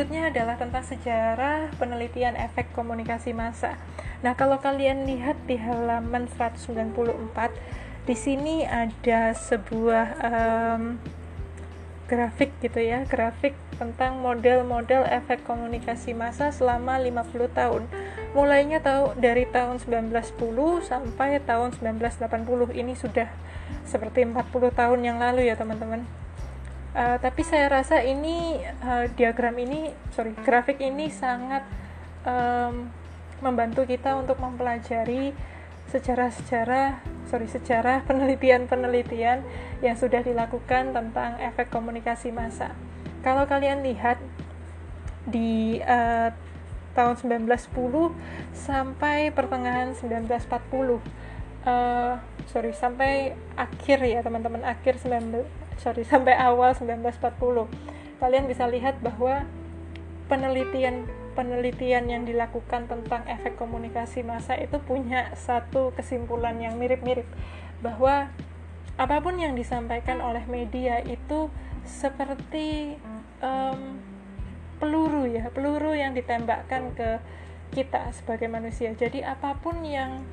Selanjutnya 0.00 0.32
adalah 0.32 0.56
tentang 0.56 0.80
sejarah 0.80 1.76
penelitian 1.76 2.32
efek 2.32 2.72
komunikasi 2.72 3.36
massa. 3.36 3.76
Nah, 4.24 4.32
kalau 4.32 4.56
kalian 4.56 5.04
lihat 5.04 5.36
di 5.44 5.60
halaman 5.60 6.24
194, 6.40 7.52
di 8.08 8.16
sini 8.16 8.64
ada 8.64 9.36
sebuah 9.36 10.06
um, 10.24 10.96
grafik 12.08 12.48
gitu 12.64 12.80
ya, 12.80 13.04
grafik 13.04 13.52
tentang 13.76 14.24
model-model 14.24 15.04
efek 15.04 15.44
komunikasi 15.44 16.16
massa 16.16 16.48
selama 16.48 16.96
50 16.96 17.52
tahun. 17.52 17.84
Mulainya 18.32 18.80
tahu 18.80 19.20
dari 19.20 19.44
tahun 19.52 19.84
1910 19.84 20.32
sampai 20.80 21.44
tahun 21.44 21.76
1980. 21.76 22.72
Ini 22.72 22.96
sudah 22.96 23.28
seperti 23.84 24.24
40 24.24 24.48
tahun 24.72 25.00
yang 25.04 25.20
lalu 25.20 25.52
ya, 25.52 25.60
teman-teman. 25.60 26.08
Uh, 26.90 27.22
tapi 27.22 27.46
saya 27.46 27.70
rasa 27.70 28.02
ini 28.02 28.58
uh, 28.82 29.06
diagram 29.14 29.54
ini, 29.62 29.94
sorry, 30.10 30.34
grafik 30.42 30.82
ini 30.82 31.06
sangat 31.06 31.62
um, 32.26 32.90
membantu 33.38 33.86
kita 33.86 34.18
untuk 34.18 34.42
mempelajari 34.42 35.30
sejarah-sejarah, 35.94 36.98
sorry, 37.30 37.46
sejarah 37.46 38.02
penelitian-penelitian 38.10 39.46
yang 39.86 39.94
sudah 39.94 40.26
dilakukan 40.26 40.90
tentang 40.90 41.38
efek 41.38 41.70
komunikasi 41.70 42.34
massa. 42.34 42.74
Kalau 43.22 43.46
kalian 43.46 43.86
lihat 43.86 44.18
di 45.30 45.78
uh, 45.86 46.34
tahun 46.98 47.14
1910 47.22 47.70
sampai 48.50 49.30
pertengahan 49.30 49.94
1940, 49.94 50.42
uh, 51.62 52.18
sorry, 52.50 52.74
sampai 52.74 53.38
akhir 53.54 54.02
ya 54.02 54.26
teman-teman, 54.26 54.66
akhir 54.66 54.98
19 54.98 55.59
sorry 55.80 56.04
sampai 56.04 56.36
awal 56.36 56.76
1940 56.76 58.20
kalian 58.20 58.44
bisa 58.44 58.68
lihat 58.68 59.00
bahwa 59.00 59.48
penelitian 60.28 61.08
penelitian 61.32 62.04
yang 62.06 62.22
dilakukan 62.28 62.84
tentang 62.84 63.24
efek 63.24 63.56
komunikasi 63.56 64.20
massa 64.20 64.60
itu 64.60 64.76
punya 64.84 65.32
satu 65.32 65.96
kesimpulan 65.96 66.60
yang 66.60 66.76
mirip-mirip 66.76 67.24
bahwa 67.80 68.28
apa 69.00 69.16
pun 69.24 69.40
yang 69.40 69.56
disampaikan 69.56 70.20
oleh 70.20 70.44
media 70.44 71.00
itu 71.00 71.48
seperti 71.88 73.00
um, 73.40 73.96
peluru 74.76 75.24
ya 75.24 75.48
peluru 75.48 75.96
yang 75.96 76.12
ditembakkan 76.12 76.92
ke 76.92 77.16
kita 77.70 78.10
sebagai 78.12 78.50
manusia. 78.50 78.90
Jadi 78.92 79.22
apa 79.22 79.54
pun 79.56 79.80
yang 79.86 80.26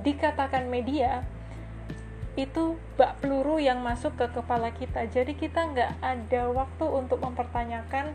dikatakan 0.00 0.70
media 0.70 1.26
itu 2.34 2.74
bak 2.98 3.22
peluru 3.22 3.62
yang 3.62 3.78
masuk 3.82 4.18
ke 4.18 4.26
kepala 4.34 4.74
kita. 4.74 5.06
Jadi 5.06 5.38
kita 5.38 5.70
nggak 5.70 5.92
ada 6.02 6.42
waktu 6.50 6.86
untuk 6.90 7.22
mempertanyakan 7.22 8.10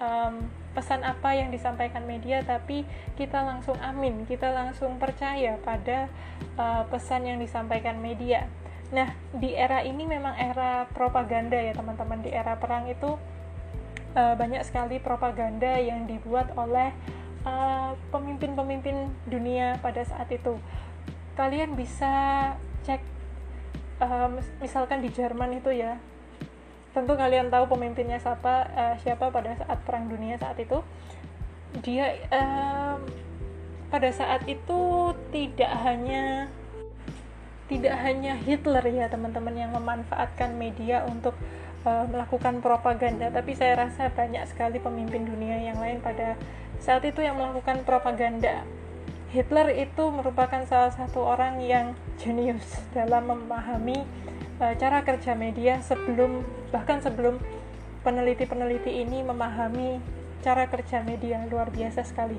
um, 0.00 0.48
pesan 0.72 1.04
apa 1.04 1.36
yang 1.36 1.52
disampaikan 1.52 2.08
media 2.08 2.40
tapi 2.40 2.88
kita 3.20 3.44
langsung 3.44 3.76
amin 3.84 4.24
kita 4.24 4.48
langsung 4.48 4.96
percaya 4.96 5.60
pada 5.60 6.08
uh, 6.56 6.88
pesan 6.88 7.28
yang 7.28 7.38
disampaikan 7.38 8.00
media. 8.00 8.48
Nah 8.88 9.12
di 9.36 9.52
era 9.52 9.84
ini 9.84 10.08
memang 10.08 10.32
era 10.32 10.88
propaganda 10.96 11.60
ya 11.60 11.76
teman-teman. 11.76 12.24
Di 12.24 12.32
era 12.32 12.56
perang 12.56 12.88
itu 12.88 13.20
uh, 14.16 14.34
banyak 14.36 14.64
sekali 14.64 14.96
propaganda 14.96 15.76
yang 15.76 16.08
dibuat 16.08 16.56
oleh 16.56 16.92
pemimpin-pemimpin 18.14 19.10
uh, 19.10 19.12
dunia 19.26 19.74
pada 19.82 20.06
saat 20.06 20.30
itu. 20.30 20.62
Kalian 21.34 21.74
bisa 21.74 22.54
cek 22.86 23.11
uh, 24.02 24.28
misalkan 24.58 24.98
di 24.98 25.08
Jerman 25.14 25.62
itu 25.62 25.70
ya 25.70 25.96
tentu 26.92 27.16
kalian 27.16 27.48
tahu 27.48 27.72
pemimpinnya 27.72 28.20
siapa 28.20 28.68
uh, 28.74 28.94
siapa 29.00 29.32
pada 29.32 29.54
saat 29.56 29.78
perang 29.86 30.10
dunia 30.10 30.36
saat 30.36 30.58
itu. 30.58 30.82
Dia 31.80 32.18
uh, 32.28 33.00
pada 33.88 34.10
saat 34.12 34.44
itu 34.44 35.12
tidak 35.32 35.72
hanya 35.86 36.50
tidak 37.70 37.96
hanya 38.04 38.36
Hitler 38.36 38.84
ya 38.92 39.08
teman-teman 39.08 39.56
yang 39.56 39.72
memanfaatkan 39.72 40.52
media 40.60 41.08
untuk 41.08 41.32
uh, 41.88 42.04
melakukan 42.04 42.60
propaganda 42.60 43.32
tapi 43.32 43.56
saya 43.56 43.88
rasa 43.88 44.12
banyak 44.12 44.44
sekali 44.50 44.76
pemimpin 44.76 45.24
dunia 45.24 45.72
yang 45.72 45.80
lain 45.80 46.04
pada 46.04 46.36
saat 46.82 47.00
itu 47.08 47.24
yang 47.24 47.40
melakukan 47.40 47.80
propaganda 47.88 48.66
Hitler 49.32 49.72
itu 49.72 50.04
merupakan 50.12 50.60
salah 50.68 50.92
satu 50.92 51.24
orang 51.24 51.56
yang 51.64 51.96
jenius 52.20 52.84
dalam 52.92 53.32
memahami 53.32 54.04
uh, 54.60 54.76
cara 54.76 55.00
kerja 55.00 55.32
media 55.32 55.80
sebelum 55.80 56.44
bahkan 56.68 57.00
sebelum 57.00 57.40
peneliti-peneliti 58.04 58.92
ini 58.92 59.24
memahami 59.24 60.04
cara 60.44 60.68
kerja 60.68 61.00
media 61.00 61.48
luar 61.48 61.72
biasa 61.72 62.04
sekali. 62.04 62.36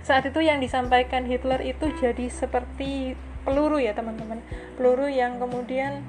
Saat 0.00 0.32
itu 0.32 0.40
yang 0.40 0.64
disampaikan 0.64 1.28
Hitler 1.28 1.60
itu 1.60 1.92
jadi 2.00 2.24
seperti 2.32 3.12
peluru 3.44 3.76
ya 3.76 3.92
teman-teman, 3.92 4.40
peluru 4.80 5.12
yang 5.12 5.36
kemudian 5.36 6.00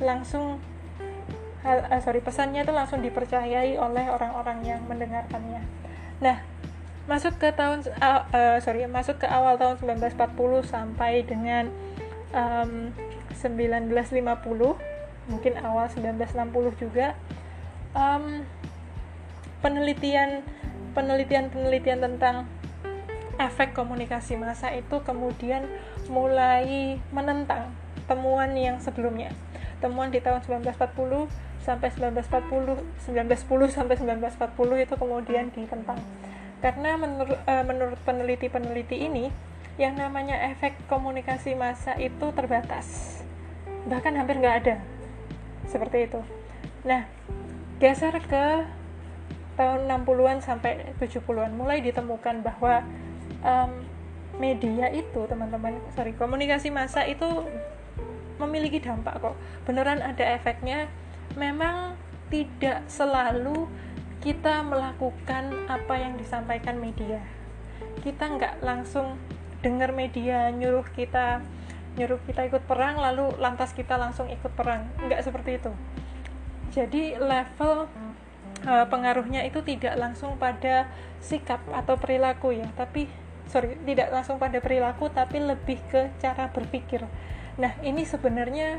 langsung 0.00 0.64
uh, 1.60 2.00
sorry 2.00 2.24
pesannya 2.24 2.64
itu 2.64 2.72
langsung 2.72 3.04
dipercayai 3.04 3.76
oleh 3.76 4.08
orang-orang 4.08 4.64
yang 4.64 4.80
mendengarkannya. 4.88 5.60
Nah, 6.24 6.40
masuk 7.08 7.40
ke 7.40 7.48
tahun 7.56 7.88
uh, 8.04 8.28
uh, 8.28 8.56
sorry 8.60 8.84
masuk 8.84 9.24
ke 9.24 9.26
awal 9.26 9.56
tahun 9.56 9.80
1940 9.80 10.68
sampai 10.68 11.24
dengan 11.24 11.72
um, 12.36 12.92
1950 13.32 13.96
mungkin 15.32 15.52
awal 15.64 15.88
1960 15.88 16.76
juga 16.76 17.16
um, 17.96 18.44
penelitian 19.64 20.44
penelitian 20.92 21.48
penelitian 21.48 22.04
tentang 22.04 22.44
efek 23.38 23.72
komunikasi 23.72 24.34
massa 24.34 24.74
itu 24.74 25.00
kemudian 25.06 25.64
mulai 26.10 26.98
menentang 27.14 27.70
temuan 28.10 28.50
yang 28.58 28.82
sebelumnya. 28.82 29.30
Temuan 29.78 30.10
di 30.10 30.18
tahun 30.18 30.42
1940 30.42 31.30
sampai 31.62 31.88
1940 31.94 32.82
1910 33.06 33.76
sampai 33.76 33.94
1940 33.94 34.84
itu 34.84 34.94
kemudian 34.98 35.44
ditentang 35.54 36.02
karena 36.58 36.98
menur, 36.98 37.38
uh, 37.38 37.64
menurut 37.64 38.00
peneliti-peneliti 38.02 39.06
ini 39.06 39.30
yang 39.78 39.94
namanya 39.94 40.34
efek 40.50 40.74
komunikasi 40.90 41.54
massa 41.54 41.94
itu 41.94 42.34
terbatas. 42.34 43.18
Bahkan 43.86 44.18
hampir 44.18 44.42
nggak 44.42 44.56
ada. 44.66 44.76
Seperti 45.70 46.10
itu. 46.10 46.20
Nah 46.82 47.06
geser 47.78 48.18
ke 48.26 48.66
tahun 49.54 49.86
60-an 49.86 50.38
sampai 50.42 50.94
70-an 50.98 51.54
mulai 51.54 51.78
ditemukan 51.78 52.42
bahwa 52.42 52.82
um, 53.42 53.86
media 54.38 54.86
itu 54.90 55.26
teman-teman 55.26 55.78
sorry 55.94 56.14
komunikasi 56.14 56.70
massa 56.70 57.06
itu 57.06 57.26
memiliki 58.38 58.82
dampak 58.82 59.18
kok. 59.18 59.34
Beneran 59.66 60.02
ada 60.02 60.24
efeknya. 60.34 60.90
Memang 61.38 61.94
tidak 62.30 62.86
selalu 62.90 63.66
kita 64.18 64.66
melakukan 64.66 65.70
apa 65.70 65.94
yang 65.94 66.18
disampaikan 66.18 66.78
media. 66.82 67.22
Kita 68.02 68.26
nggak 68.26 68.66
langsung 68.66 69.14
dengar 69.62 69.90
media 69.90 70.50
nyuruh 70.54 70.86
kita 70.94 71.42
nyuruh 71.98 72.22
kita 72.30 72.46
ikut 72.46 72.62
perang 72.62 72.94
lalu 72.94 73.34
lantas 73.42 73.74
kita 73.74 73.94
langsung 73.98 74.30
ikut 74.30 74.50
perang. 74.54 74.86
Nggak 75.06 75.22
seperti 75.22 75.58
itu. 75.62 75.72
Jadi 76.74 77.18
level 77.18 77.90
uh, 78.66 78.86
pengaruhnya 78.86 79.46
itu 79.46 79.62
tidak 79.62 79.94
langsung 79.98 80.38
pada 80.38 80.90
sikap 81.22 81.62
atau 81.70 81.94
perilaku 81.98 82.54
ya. 82.54 82.66
Tapi 82.74 83.10
sorry 83.50 83.78
tidak 83.86 84.14
langsung 84.14 84.38
pada 84.38 84.58
perilaku 84.58 85.10
tapi 85.10 85.42
lebih 85.42 85.78
ke 85.90 86.10
cara 86.18 86.50
berpikir. 86.50 87.06
Nah 87.58 87.74
ini 87.82 88.02
sebenarnya 88.06 88.78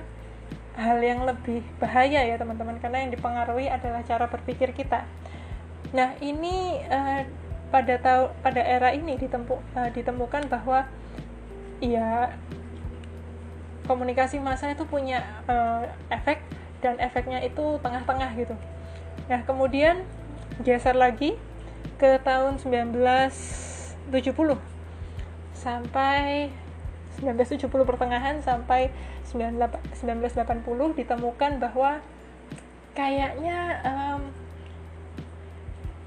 hal 0.80 1.04
yang 1.04 1.28
lebih 1.28 1.63
bahaya 1.80 2.23
ya 2.23 2.36
teman-teman. 2.39 2.80
Karena 2.80 3.04
yang 3.04 3.12
dipengaruhi 3.12 3.67
adalah 3.67 3.99
cara 4.08 4.32
berpikir 4.32 4.71
kita 4.71 5.04
nah 5.89 6.13
ini 6.21 6.86
uh, 6.86 7.25
pada 7.69 7.95
tahu 8.02 8.23
pada 8.41 8.62
era 8.62 8.93
ini 8.93 9.17
ditempu, 9.17 9.58
uh, 9.78 9.89
ditemukan 9.93 10.49
bahwa 10.49 10.89
ya 11.80 12.34
komunikasi 13.86 14.38
massa 14.41 14.69
itu 14.69 14.86
punya 14.86 15.25
uh, 15.49 15.86
efek 16.13 16.41
dan 16.82 16.97
efeknya 17.02 17.41
itu 17.41 17.82
tengah-tengah 17.82 18.30
gitu. 18.38 18.56
Nah 19.30 19.41
kemudian 19.45 20.06
geser 20.62 20.93
lagi 20.93 21.38
ke 21.97 22.19
tahun 22.21 22.62
1970 22.62 24.10
sampai 25.54 26.49
1970 27.19 27.67
pertengahan 27.84 28.39
sampai 28.39 28.93
1980 29.28 30.47
ditemukan 30.95 31.52
bahwa 31.60 31.99
kayaknya 32.95 33.84
um, 33.84 34.21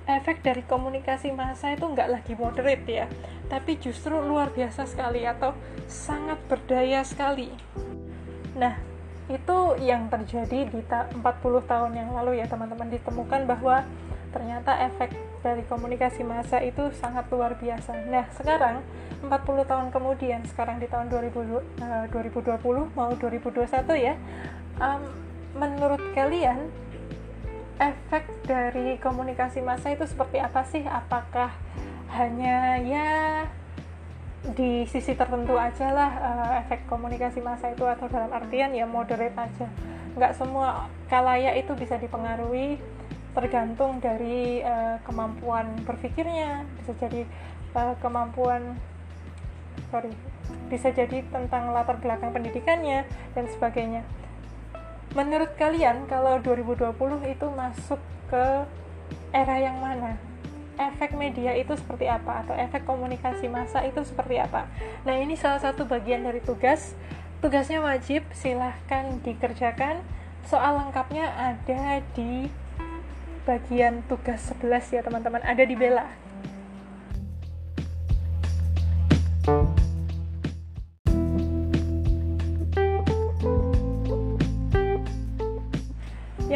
efek 0.07 0.43
dari 0.43 0.62
komunikasi 0.67 1.31
massa 1.31 1.71
itu 1.73 1.87
nggak 1.87 2.09
lagi 2.11 2.33
moderate 2.35 2.87
ya 2.88 3.07
tapi 3.53 3.77
justru 3.77 4.17
luar 4.17 4.49
biasa 4.49 4.88
sekali 4.88 5.29
atau 5.29 5.53
sangat 5.85 6.41
berdaya 6.49 7.05
sekali. 7.05 7.53
Nah 8.57 8.81
itu 9.29 9.59
yang 9.85 10.09
terjadi 10.09 10.73
di 10.73 10.81
ta 10.88 11.05
40 11.12 11.21
tahun 11.69 11.93
yang 11.93 12.17
lalu 12.17 12.41
ya 12.41 12.49
teman-teman. 12.49 12.88
Ditemukan 12.88 13.45
bahwa 13.45 13.85
ternyata 14.33 14.88
efek 14.88 15.12
dari 15.45 15.61
komunikasi 15.69 16.25
massa 16.25 16.65
itu 16.65 16.88
sangat 16.97 17.29
luar 17.29 17.61
biasa. 17.61 17.93
Nah 18.09 18.25
sekarang 18.33 18.81
40 19.21 19.69
tahun 19.69 19.87
kemudian 19.93 20.41
sekarang 20.49 20.81
di 20.81 20.88
tahun 20.88 21.12
2000, 21.12 21.61
uh, 21.85 22.07
2020 22.09 22.97
mau 22.97 23.12
2021 23.21 23.69
ya 24.01 24.17
um, 24.81 25.03
menurut 25.61 26.01
kalian 26.17 26.73
efek 27.83 28.25
dari 28.47 28.95
komunikasi 29.03 29.59
massa 29.64 29.90
itu 29.90 30.07
seperti 30.07 30.38
apa 30.38 30.62
sih? 30.68 30.87
Apakah 30.87 31.51
hanya 32.14 32.79
ya 32.83 33.11
di 34.42 34.87
sisi 34.90 35.14
tertentu 35.14 35.55
aja 35.55 35.95
lah 35.95 36.12
uh, 36.18 36.51
efek 36.66 36.87
komunikasi 36.90 37.38
massa 37.38 37.71
itu 37.71 37.87
atau 37.87 38.11
dalam 38.11 38.31
artian 38.31 38.75
ya 38.75 38.87
moderate 38.87 39.35
aja. 39.35 39.66
Nggak 40.14 40.38
semua 40.38 40.87
kalaya 41.11 41.55
itu 41.59 41.75
bisa 41.75 41.99
dipengaruhi 41.99 42.79
tergantung 43.33 43.99
dari 43.99 44.61
uh, 44.62 45.03
kemampuan 45.03 45.83
berpikirnya. 45.83 46.66
Bisa 46.79 46.92
jadi 46.99 47.27
uh, 47.75 47.95
kemampuan 47.99 48.79
sorry 49.88 50.12
bisa 50.68 50.88
jadi 50.88 51.25
tentang 51.29 51.73
latar 51.73 52.01
belakang 52.01 52.33
pendidikannya 52.33 53.05
dan 53.37 53.45
sebagainya 53.53 54.05
menurut 55.12 55.53
kalian 55.61 56.09
kalau 56.09 56.40
2020 56.40 56.92
itu 57.29 57.46
masuk 57.53 58.01
ke 58.33 58.46
era 59.33 59.57
yang 59.61 59.77
mana? 59.81 60.16
Efek 60.81 61.12
media 61.14 61.53
itu 61.53 61.77
seperti 61.77 62.09
apa? 62.09 62.44
Atau 62.44 62.57
efek 62.57 62.88
komunikasi 62.88 63.48
massa 63.48 63.85
itu 63.85 64.01
seperti 64.05 64.40
apa? 64.40 64.68
Nah 65.05 65.20
ini 65.20 65.37
salah 65.37 65.61
satu 65.61 65.85
bagian 65.85 66.25
dari 66.25 66.40
tugas. 66.40 66.96
Tugasnya 67.44 67.85
wajib 67.85 68.25
silahkan 68.33 69.20
dikerjakan. 69.20 70.01
Soal 70.48 70.81
lengkapnya 70.81 71.29
ada 71.37 72.01
di 72.16 72.48
bagian 73.44 74.01
tugas 74.09 74.48
11 74.59 74.96
ya 74.96 75.01
teman-teman. 75.05 75.42
Ada 75.44 75.66
di 75.66 75.77
Bella 75.77 76.21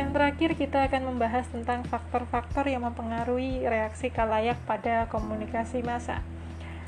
terakhir 0.05 0.61
kita 0.61 0.93
akan 0.93 1.09
membahas 1.09 1.49
tentang 1.49 1.81
faktor-faktor 1.89 2.69
yang 2.69 2.85
mempengaruhi 2.85 3.65
reaksi 3.65 4.13
kalayak 4.13 4.61
pada 4.69 5.09
komunikasi 5.09 5.81
massa. 5.81 6.21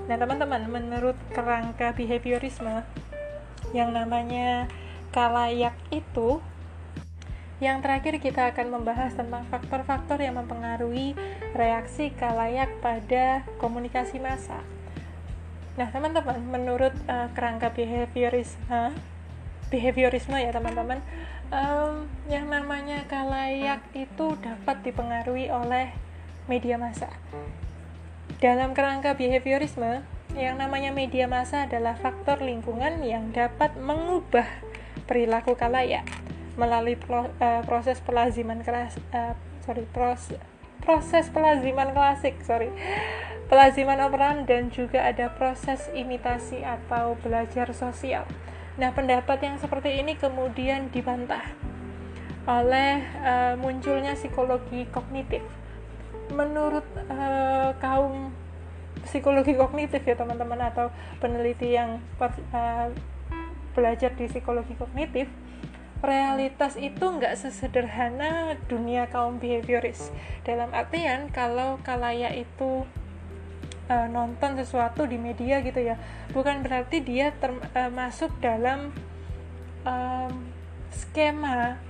Nah, 0.04 0.20
teman-teman, 0.20 0.68
menurut 0.68 1.16
kerangka 1.32 1.96
behaviorisme 1.96 2.84
yang 3.72 3.96
namanya 3.96 4.68
kalayak 5.08 5.72
itu 5.88 6.44
yang 7.64 7.80
terakhir 7.80 8.20
kita 8.20 8.52
akan 8.52 8.76
membahas 8.76 9.16
tentang 9.16 9.48
faktor-faktor 9.48 10.20
yang 10.20 10.36
mempengaruhi 10.36 11.16
reaksi 11.56 12.12
kalayak 12.12 12.68
pada 12.84 13.48
komunikasi 13.56 14.20
massa. 14.20 14.60
Nah, 15.80 15.88
teman-teman, 15.88 16.44
menurut 16.44 16.92
uh, 17.08 17.32
kerangka 17.32 17.72
behaviorisme, 17.72 18.92
behaviorisme 19.72 20.36
ya 20.36 20.52
teman-teman, 20.52 21.00
um, 21.52 22.08
yang 22.28 22.48
namanya 22.48 23.04
kalayak 23.08 23.84
itu 23.96 24.36
dapat 24.40 24.84
dipengaruhi 24.84 25.48
oleh 25.48 25.92
media 26.48 26.76
massa. 26.80 27.08
Dalam 28.38 28.72
kerangka 28.72 29.18
behaviorisme, 29.18 30.06
yang 30.36 30.60
namanya 30.60 30.92
media 30.92 31.26
massa 31.26 31.64
adalah 31.66 31.96
faktor 31.98 32.38
lingkungan 32.44 33.00
yang 33.02 33.32
dapat 33.32 33.74
mengubah 33.80 34.46
perilaku 35.08 35.56
kalayak 35.56 36.04
melalui 36.60 36.98
uh, 37.08 37.62
proses 37.64 38.02
pelaziman 38.02 38.60
kelas 38.60 38.98
uh, 39.14 39.32
sorry 39.64 39.86
proses 39.88 40.42
proses 40.84 41.30
pelaziman 41.32 41.94
klasik 41.96 42.36
sorry 42.44 42.68
pelaziman 43.48 44.04
operan 44.04 44.44
dan 44.44 44.68
juga 44.68 45.06
ada 45.06 45.32
proses 45.32 45.88
imitasi 45.96 46.60
atau 46.60 47.16
belajar 47.24 47.72
sosial 47.72 48.28
nah 48.78 48.94
pendapat 48.94 49.42
yang 49.42 49.56
seperti 49.58 49.98
ini 49.98 50.14
kemudian 50.14 50.88
dibantah 50.94 51.42
oleh 52.48 53.04
uh, 53.20 53.54
munculnya 53.60 54.16
psikologi 54.16 54.88
kognitif. 54.88 55.44
Menurut 56.32 56.86
uh, 57.12 57.76
kaum 57.76 58.32
psikologi 59.04 59.52
kognitif 59.52 60.00
ya 60.00 60.16
teman-teman 60.16 60.72
atau 60.72 60.88
peneliti 61.20 61.76
yang 61.76 62.00
uh, 62.22 62.88
belajar 63.76 64.16
di 64.16 64.26
psikologi 64.26 64.72
kognitif 64.80 65.28
realitas 65.98 66.78
itu 66.78 67.02
nggak 67.02 67.34
sesederhana 67.34 68.54
dunia 68.70 69.10
kaum 69.10 69.42
behavioris. 69.42 70.14
Dalam 70.46 70.70
artian 70.70 71.28
kalau 71.34 71.82
kalaya 71.82 72.30
itu 72.32 72.86
uh, 73.88 74.06
nonton 74.06 74.54
sesuatu 74.54 75.08
di 75.08 75.16
media 75.16 75.64
gitu 75.64 75.80
ya. 75.80 75.96
Bukan 76.30 76.62
berarti 76.62 77.00
dia 77.02 77.32
termasuk 77.40 78.30
uh, 78.30 78.40
dalam 78.40 78.92
um, 79.82 80.32
skema 80.92 81.80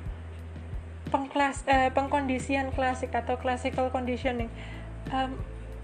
pengklas 1.11 1.67
uh, 1.67 1.91
pengkondisian 1.93 2.71
klasik 2.73 3.13
atau 3.13 3.37
classical 3.37 3.91
conditioning. 3.91 4.49
Um, 5.11 5.37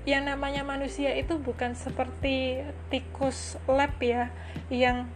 yang 0.04 0.28
namanya 0.28 0.60
manusia 0.68 1.16
itu 1.16 1.40
bukan 1.40 1.72
seperti 1.72 2.60
tikus 2.92 3.56
lab 3.64 3.96
ya 4.04 4.28
yang 4.68 5.08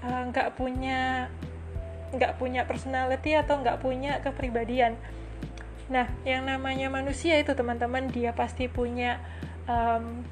nggak 0.00 0.48
uh, 0.48 0.54
punya 0.56 1.28
nggak 2.14 2.40
punya 2.40 2.64
personality 2.64 3.36
atau 3.36 3.60
nggak 3.60 3.84
punya 3.84 4.24
kepribadian. 4.24 4.96
Nah 5.92 6.08
yang 6.24 6.48
namanya 6.48 6.88
manusia 6.88 7.36
itu 7.36 7.52
teman-teman 7.52 8.08
dia 8.08 8.32
pasti 8.32 8.64
punya 8.64 9.20
um, 9.68 10.24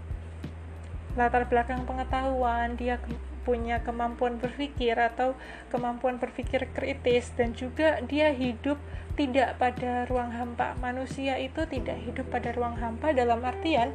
latar 1.12 1.44
belakang 1.44 1.84
pengetahuan 1.84 2.72
dia 2.76 2.96
punya 3.42 3.82
kemampuan 3.82 4.38
berpikir 4.38 4.94
atau 4.94 5.34
kemampuan 5.68 6.16
berpikir 6.16 6.70
kritis 6.70 7.34
dan 7.34 7.52
juga 7.52 7.98
dia 8.06 8.30
hidup 8.30 8.78
tidak 9.18 9.60
pada 9.60 10.08
ruang 10.08 10.32
hampa. 10.32 10.78
Manusia 10.78 11.36
itu 11.36 11.66
tidak 11.68 12.00
hidup 12.06 12.30
pada 12.32 12.54
ruang 12.54 12.78
hampa 12.78 13.12
dalam 13.12 13.42
artian 13.44 13.92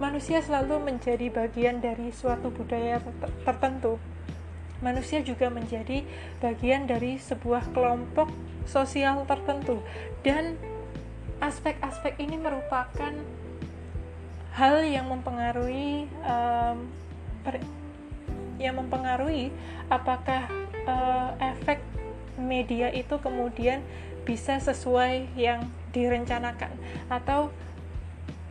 manusia 0.00 0.40
selalu 0.40 0.80
menjadi 0.80 1.28
bagian 1.28 1.84
dari 1.84 2.08
suatu 2.08 2.48
budaya 2.48 2.98
tertentu. 3.44 4.00
Manusia 4.80 5.20
juga 5.20 5.52
menjadi 5.52 6.08
bagian 6.40 6.88
dari 6.88 7.20
sebuah 7.20 7.68
kelompok 7.76 8.32
sosial 8.64 9.28
tertentu. 9.28 9.84
Dan 10.24 10.56
aspek-aspek 11.44 12.16
ini 12.16 12.40
merupakan 12.40 13.12
hal 14.54 14.82
yang 14.82 15.06
mempengaruhi 15.06 16.10
um, 16.26 16.90
per, 17.46 17.62
yang 18.60 18.76
mempengaruhi 18.76 19.48
apakah 19.88 20.50
uh, 20.84 21.32
efek 21.40 21.80
media 22.36 22.92
itu 22.92 23.16
kemudian 23.20 23.80
bisa 24.24 24.60
sesuai 24.60 25.32
yang 25.34 25.68
direncanakan 25.90 26.70
atau 27.08 27.50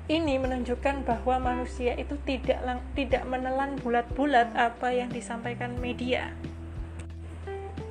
ini 0.09 0.41
menunjukkan 0.41 1.05
bahwa 1.05 1.53
manusia 1.53 1.93
itu 1.93 2.17
tidak 2.25 2.57
tidak 2.97 3.23
menelan 3.29 3.77
bulat-bulat 3.77 4.49
apa 4.57 4.89
yang 4.89 5.13
disampaikan 5.13 5.77
media. 5.77 6.33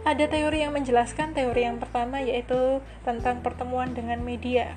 Ada 0.03 0.27
teori 0.27 0.67
yang 0.67 0.75
menjelaskan 0.75 1.31
teori 1.39 1.63
yang 1.63 1.79
pertama 1.79 2.19
yaitu 2.19 2.83
tentang 3.07 3.39
pertemuan 3.39 3.95
dengan 3.95 4.19
media. 4.19 4.75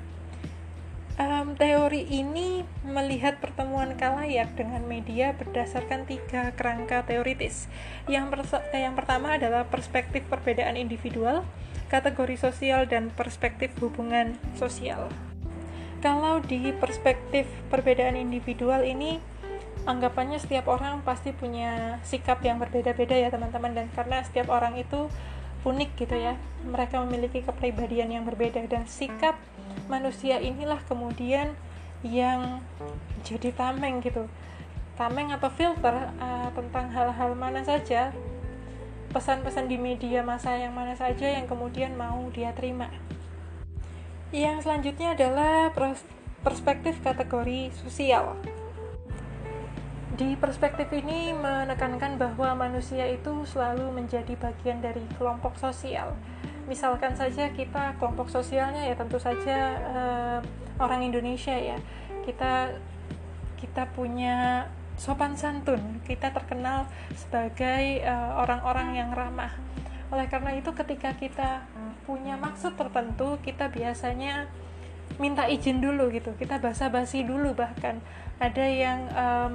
Um, 1.20 1.52
teori 1.60 2.08
ini 2.08 2.64
melihat 2.88 3.36
pertemuan 3.36 4.00
kalayak 4.00 4.56
dengan 4.56 4.80
media 4.88 5.36
berdasarkan 5.36 6.08
tiga 6.08 6.56
kerangka 6.56 7.04
teoritis. 7.04 7.68
Yang, 8.08 8.48
yang 8.72 8.96
pertama 8.96 9.36
adalah 9.36 9.68
perspektif 9.68 10.24
perbedaan 10.32 10.80
individual, 10.80 11.44
kategori 11.92 12.40
sosial, 12.40 12.88
dan 12.88 13.12
perspektif 13.12 13.76
hubungan 13.84 14.40
sosial. 14.56 15.12
Kalau 16.00 16.40
di 16.40 16.72
perspektif 16.80 17.44
perbedaan 17.68 18.16
individual 18.16 18.80
ini 18.80 19.20
anggapannya 19.84 20.40
setiap 20.40 20.64
orang 20.72 21.04
pasti 21.04 21.36
punya 21.36 22.00
sikap 22.08 22.40
yang 22.40 22.56
berbeda-beda 22.56 23.20
ya 23.20 23.28
teman-teman. 23.28 23.76
Dan 23.76 23.86
karena 23.92 24.24
setiap 24.24 24.48
orang 24.48 24.80
itu 24.80 25.12
unik 25.62 25.90
gitu 25.94 26.16
ya 26.16 26.40
mereka 26.64 27.04
memiliki 27.04 27.44
kepribadian 27.44 28.08
yang 28.10 28.24
berbeda. 28.24 28.64
Dan 28.64 28.88
sikap 28.88 29.36
manusia 29.86 30.38
inilah 30.42 30.78
kemudian 30.86 31.54
yang 32.02 32.60
jadi 33.22 33.54
tameng 33.54 34.02
gitu 34.02 34.26
tameng 34.98 35.30
atau 35.32 35.48
filter 35.48 36.12
uh, 36.20 36.50
tentang 36.52 36.90
hal-hal 36.90 37.32
mana 37.38 37.62
saja 37.62 38.10
pesan-pesan 39.14 39.70
di 39.70 39.76
media 39.78 40.20
masa 40.20 40.56
yang 40.56 40.74
mana 40.74 40.92
saja 40.98 41.28
yang 41.28 41.46
kemudian 41.46 41.94
mau 41.94 42.26
dia 42.34 42.50
terima 42.52 42.90
yang 44.32 44.64
selanjutnya 44.64 45.12
adalah 45.12 45.68
perspektif 46.40 46.96
kategori 47.04 47.68
sosial. 47.84 48.32
Di 50.16 50.40
perspektif 50.40 50.88
ini 50.88 51.36
menekankan 51.36 52.16
bahwa 52.16 52.68
manusia 52.68 53.04
itu 53.12 53.44
selalu 53.44 53.92
menjadi 53.92 54.32
bagian 54.40 54.80
dari 54.80 55.04
kelompok 55.20 55.60
sosial. 55.60 56.16
Misalkan 56.72 57.12
saja 57.12 57.52
kita 57.52 58.00
kelompok 58.00 58.32
sosialnya 58.32 58.88
ya 58.88 58.96
tentu 58.96 59.20
saja 59.20 59.76
uh, 59.92 60.38
orang 60.80 61.04
Indonesia 61.04 61.52
ya. 61.52 61.76
Kita 62.24 62.72
kita 63.60 63.92
punya 63.92 64.64
sopan 64.96 65.36
santun. 65.36 66.00
Kita 66.08 66.32
terkenal 66.32 66.88
sebagai 67.12 68.00
eh, 68.00 68.30
orang-orang 68.40 68.88
uh, 68.92 68.96
yang 68.96 69.10
ramah. 69.12 69.52
Oleh 70.08 70.28
karena 70.32 70.56
itu 70.56 70.72
ketika 70.72 71.12
kita 71.16 71.64
punya 72.08 72.40
maksud 72.40 72.74
tertentu 72.74 73.38
kita 73.44 73.68
biasanya 73.68 74.50
minta 75.20 75.46
izin 75.46 75.78
dulu 75.78 76.08
gitu 76.10 76.32
kita 76.40 76.58
basa-basi 76.58 77.22
dulu 77.22 77.52
bahkan 77.52 78.00
ada 78.40 78.64
yang 78.64 79.00
um, 79.12 79.54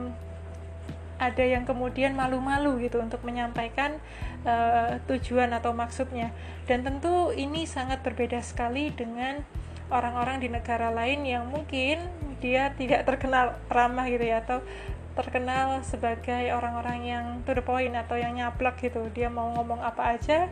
ada 1.18 1.42
yang 1.42 1.66
kemudian 1.66 2.14
malu-malu 2.14 2.78
gitu 2.86 3.02
untuk 3.02 3.26
menyampaikan 3.26 3.98
uh, 4.46 5.02
tujuan 5.10 5.50
atau 5.54 5.74
maksudnya. 5.74 6.30
Dan 6.70 6.86
tentu 6.86 7.34
ini 7.34 7.66
sangat 7.66 8.06
berbeda 8.06 8.38
sekali 8.46 8.94
dengan 8.94 9.42
orang-orang 9.90 10.38
di 10.44 10.48
negara 10.52 10.94
lain 10.94 11.26
yang 11.26 11.50
mungkin 11.50 12.06
dia 12.38 12.70
tidak 12.78 13.08
terkenal 13.10 13.58
ramah 13.72 14.06
gitu 14.06 14.30
ya 14.30 14.46
atau 14.46 14.62
terkenal 15.18 15.82
sebagai 15.82 16.54
orang-orang 16.54 17.00
yang 17.02 17.26
to 17.42 17.58
the 17.58 17.64
point 17.66 17.98
atau 17.98 18.14
yang 18.14 18.38
nyaplak 18.38 18.78
gitu. 18.78 19.10
Dia 19.10 19.34
mau 19.34 19.50
ngomong 19.58 19.82
apa 19.82 20.14
aja 20.14 20.46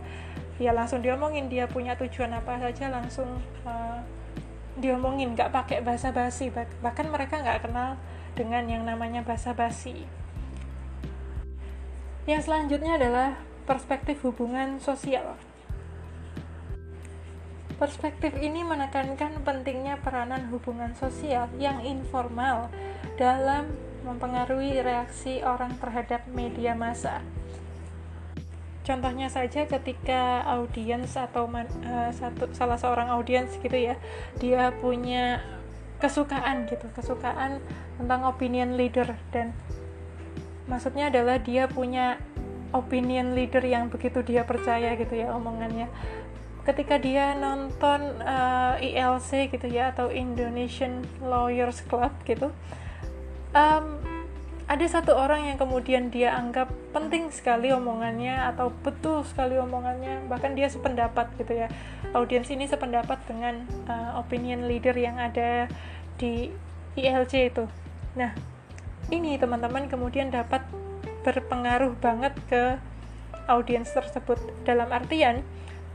ya 0.57 0.71
langsung 0.73 1.05
diomongin. 1.05 1.45
Dia 1.45 1.69
punya 1.69 1.93
tujuan 1.93 2.33
apa 2.33 2.57
saja 2.57 2.89
langsung 2.89 3.29
uh, 3.69 4.01
diomongin. 4.81 5.37
Nggak 5.37 5.53
pakai 5.53 5.85
bahasa 5.85 6.09
basi 6.09 6.49
bahkan 6.81 7.05
mereka 7.13 7.37
nggak 7.37 7.69
kenal 7.69 8.01
dengan 8.33 8.65
yang 8.65 8.81
namanya 8.81 9.21
bahasa 9.21 9.53
basi 9.53 10.24
yang 12.25 12.41
selanjutnya 12.41 12.97
adalah 12.97 13.37
perspektif 13.69 14.21
hubungan 14.25 14.81
sosial 14.81 15.37
Perspektif 17.75 18.31
ini 18.39 18.63
menekankan 18.63 19.43
pentingnya 19.43 19.99
peranan 19.99 20.47
hubungan 20.47 20.95
sosial 20.95 21.51
yang 21.59 21.83
informal 21.83 22.71
dalam 23.19 23.67
mempengaruhi 24.07 24.79
reaksi 24.79 25.43
orang 25.43 25.75
terhadap 25.75 26.23
media 26.31 26.71
massa. 26.71 27.19
contohnya 28.85 29.27
saja 29.33 29.65
ketika 29.65 30.45
audiens 30.45 31.17
atau 31.17 31.49
man, 31.49 31.65
uh, 31.89 32.13
satu 32.13 32.53
salah 32.53 32.77
seorang 32.77 33.09
audiens 33.09 33.49
gitu 33.57 33.73
ya 33.73 33.97
dia 34.37 34.69
punya 34.77 35.41
kesukaan 35.97 36.69
gitu 36.69 36.85
kesukaan 36.93 37.57
tentang 37.97 38.29
opinion 38.29 38.77
leader 38.77 39.17
dan 39.33 39.57
maksudnya 40.65 41.13
adalah 41.13 41.37
dia 41.41 41.69
punya 41.69 42.17
opinion 42.73 43.37
leader 43.37 43.63
yang 43.63 43.87
begitu 43.87 44.21
dia 44.25 44.43
percaya 44.43 44.97
gitu 44.99 45.15
ya 45.15 45.31
omongannya. 45.33 45.87
Ketika 46.65 46.97
dia 46.97 47.37
nonton 47.37 48.25
uh, 48.25 48.73
ILC 48.81 49.53
gitu 49.53 49.69
ya 49.69 49.93
atau 49.93 50.09
Indonesian 50.09 51.05
Lawyers 51.21 51.85
Club 51.85 52.09
gitu 52.25 52.49
um, 53.55 53.85
ada 54.65 54.85
satu 54.89 55.13
orang 55.13 55.45
yang 55.45 55.57
kemudian 55.61 56.09
dia 56.09 56.33
anggap 56.33 56.73
penting 56.89 57.29
sekali 57.29 57.69
omongannya 57.69 58.49
atau 58.49 58.73
betul 58.81 59.21
sekali 59.21 59.61
omongannya 59.61 60.25
bahkan 60.25 60.57
dia 60.57 60.65
sependapat 60.67 61.29
gitu 61.37 61.53
ya. 61.53 61.67
Audiens 62.17 62.49
ini 62.49 62.65
sependapat 62.65 63.21
dengan 63.29 63.61
uh, 63.85 64.17
opinion 64.17 64.65
leader 64.65 64.97
yang 64.97 65.21
ada 65.21 65.69
di 66.17 66.49
ILC 66.97 67.53
itu. 67.53 67.69
Nah 68.17 68.54
ini 69.13 69.37
teman-teman 69.37 69.85
kemudian 69.89 70.33
dapat 70.33 70.65
berpengaruh 71.25 71.97
banget 71.97 72.33
ke 72.49 72.63
audiens 73.49 73.89
tersebut 73.89 74.37
dalam 74.65 74.89
artian 74.89 75.45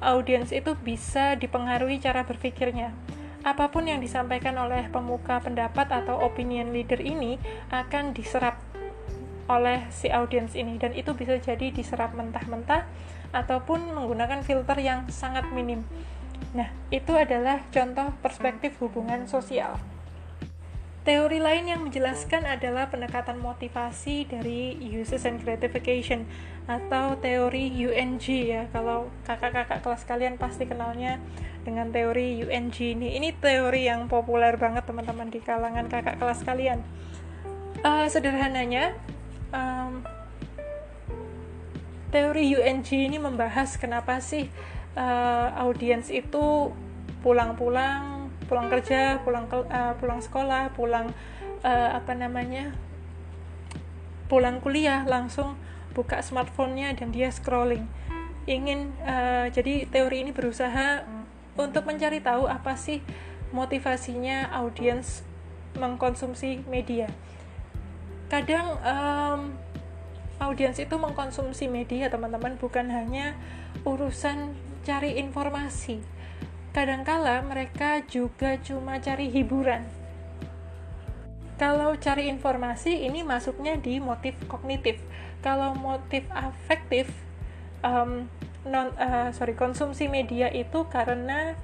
audiens 0.02 0.50
itu 0.50 0.74
bisa 0.78 1.34
dipengaruhi 1.34 1.98
cara 1.98 2.22
berpikirnya 2.22 2.94
apa 3.40 3.72
pun 3.72 3.88
yang 3.88 4.04
disampaikan 4.04 4.52
oleh 4.60 4.84
pemuka 4.92 5.40
pendapat 5.40 5.88
atau 5.88 6.20
opinion 6.20 6.76
leader 6.76 7.00
ini 7.00 7.40
akan 7.72 8.12
diserap 8.12 8.60
oleh 9.50 9.88
si 9.90 10.12
audiens 10.12 10.54
ini 10.54 10.76
dan 10.78 10.94
itu 10.94 11.16
bisa 11.16 11.40
jadi 11.40 11.72
diserap 11.72 12.14
mentah-mentah 12.14 12.86
ataupun 13.34 13.96
menggunakan 13.96 14.46
filter 14.46 14.78
yang 14.78 15.10
sangat 15.10 15.48
minim. 15.50 15.82
Nah, 16.54 16.70
itu 16.94 17.14
adalah 17.18 17.66
contoh 17.74 18.14
perspektif 18.22 18.78
hubungan 18.78 19.26
sosial. 19.26 19.78
Teori 21.00 21.40
lain 21.40 21.64
yang 21.64 21.80
menjelaskan 21.88 22.44
adalah 22.44 22.92
pendekatan 22.92 23.40
motivasi 23.40 24.28
dari 24.28 24.76
uses 24.84 25.24
and 25.24 25.40
gratification 25.40 26.28
atau 26.68 27.16
teori 27.16 27.72
UNG 27.72 28.26
ya. 28.28 28.68
Kalau 28.68 29.08
kakak-kakak 29.24 29.80
kelas 29.80 30.04
kalian 30.04 30.36
pasti 30.36 30.68
kenalnya 30.68 31.16
dengan 31.64 31.88
teori 31.88 32.44
UNG 32.44 33.00
ini. 33.00 33.16
Ini 33.16 33.32
teori 33.40 33.88
yang 33.88 34.12
populer 34.12 34.60
banget 34.60 34.84
teman-teman 34.84 35.32
di 35.32 35.40
kalangan 35.40 35.88
kakak 35.88 36.20
kelas 36.20 36.44
kalian. 36.44 36.84
Uh, 37.80 38.04
sederhananya, 38.12 38.92
um, 39.56 40.04
teori 42.12 42.44
UNG 42.60 42.90
ini 42.92 43.16
membahas 43.16 43.80
kenapa 43.80 44.20
sih 44.20 44.52
uh, 45.00 45.48
audiens 45.64 46.10
itu 46.10 46.74
pulang-pulang 47.24 48.09
pulang 48.50 48.66
kerja 48.66 49.22
pulang 49.22 49.46
ke, 49.46 49.62
uh, 49.62 49.94
pulang 50.02 50.18
sekolah 50.18 50.74
pulang 50.74 51.14
uh, 51.62 51.90
apa 51.94 52.18
namanya 52.18 52.74
pulang 54.26 54.58
kuliah 54.58 55.06
langsung 55.06 55.54
buka 55.90 56.22
smartphone-nya 56.22 56.94
dan 56.94 57.10
dia 57.10 57.34
scrolling. 57.34 57.86
Ingin 58.46 58.94
uh, 59.02 59.50
jadi 59.50 59.90
teori 59.90 60.22
ini 60.22 60.30
berusaha 60.30 61.02
untuk 61.58 61.82
mencari 61.86 62.22
tahu 62.22 62.46
apa 62.46 62.78
sih 62.78 63.02
motivasinya 63.50 64.54
audiens 64.54 65.26
mengkonsumsi 65.74 66.62
media. 66.70 67.10
Kadang 68.30 68.78
um, 68.86 69.40
audiens 70.38 70.78
itu 70.78 70.94
mengkonsumsi 70.94 71.66
media 71.66 72.06
teman-teman 72.06 72.54
bukan 72.54 72.86
hanya 72.86 73.34
urusan 73.82 74.54
cari 74.86 75.18
informasi 75.18 76.00
kadangkala 76.70 77.42
mereka 77.42 78.02
juga 78.06 78.54
cuma 78.62 79.02
cari 79.02 79.26
hiburan. 79.26 79.82
Kalau 81.60 81.92
cari 82.00 82.32
informasi 82.32 83.04
ini 83.04 83.20
masuknya 83.20 83.76
di 83.76 84.00
motif 84.00 84.32
kognitif. 84.48 84.96
Kalau 85.44 85.76
motif 85.76 86.24
afektif, 86.32 87.12
um, 87.84 88.28
non 88.64 88.92
uh, 88.96 89.28
sorry 89.32 89.52
konsumsi 89.56 90.08
media 90.08 90.48
itu 90.48 90.88
karena 90.88 91.56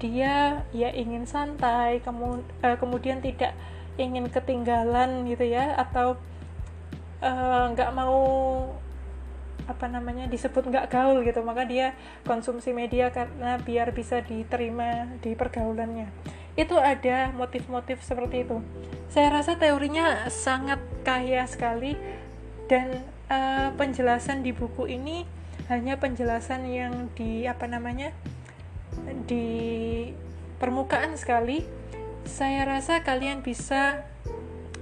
dia 0.00 0.64
ya 0.72 0.88
ingin 0.92 1.28
santai, 1.28 2.00
kemu 2.00 2.40
uh, 2.64 2.76
kemudian 2.80 3.20
tidak 3.20 3.52
ingin 4.00 4.28
ketinggalan 4.32 5.28
gitu 5.28 5.44
ya, 5.44 5.76
atau 5.76 6.16
uh, 7.20 7.64
nggak 7.72 7.90
uh, 7.92 7.96
mau 7.96 8.20
apa 9.64 9.88
namanya 9.88 10.28
disebut 10.28 10.68
nggak 10.68 10.92
gaul 10.92 11.20
gitu. 11.24 11.40
Maka 11.40 11.64
dia 11.64 11.96
konsumsi 12.24 12.70
media 12.72 13.10
karena 13.10 13.60
biar 13.60 13.92
bisa 13.92 14.20
diterima 14.20 15.08
di 15.20 15.36
pergaulannya. 15.36 16.08
Itu 16.54 16.78
ada 16.78 17.34
motif-motif 17.34 18.00
seperti 18.04 18.46
itu. 18.46 18.62
Saya 19.10 19.30
rasa 19.30 19.58
teorinya 19.58 20.26
sangat 20.30 20.78
kaya 21.02 21.44
sekali. 21.46 21.96
Dan 22.64 23.04
uh, 23.28 23.76
penjelasan 23.76 24.40
di 24.40 24.56
buku 24.56 24.88
ini 24.88 25.28
hanya 25.68 26.00
penjelasan 26.00 26.64
yang 26.68 27.12
di 27.12 27.44
apa 27.44 27.68
namanya 27.68 28.12
di 29.28 30.08
permukaan 30.56 31.16
sekali. 31.16 31.64
Saya 32.24 32.64
rasa 32.64 33.04
kalian 33.04 33.44
bisa 33.44 34.08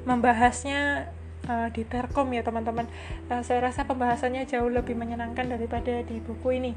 membahasnya 0.06 1.10
uh, 1.48 1.68
di 1.70 1.82
Terkom 1.86 2.28
ya 2.30 2.42
teman-teman. 2.44 2.86
Uh, 3.30 3.42
saya 3.42 3.64
rasa 3.64 3.86
pembahasannya 3.86 4.46
jauh 4.46 4.68
lebih 4.68 4.94
menyenangkan 4.94 5.48
daripada 5.48 6.02
di 6.02 6.18
buku 6.22 6.58
ini. 6.58 6.72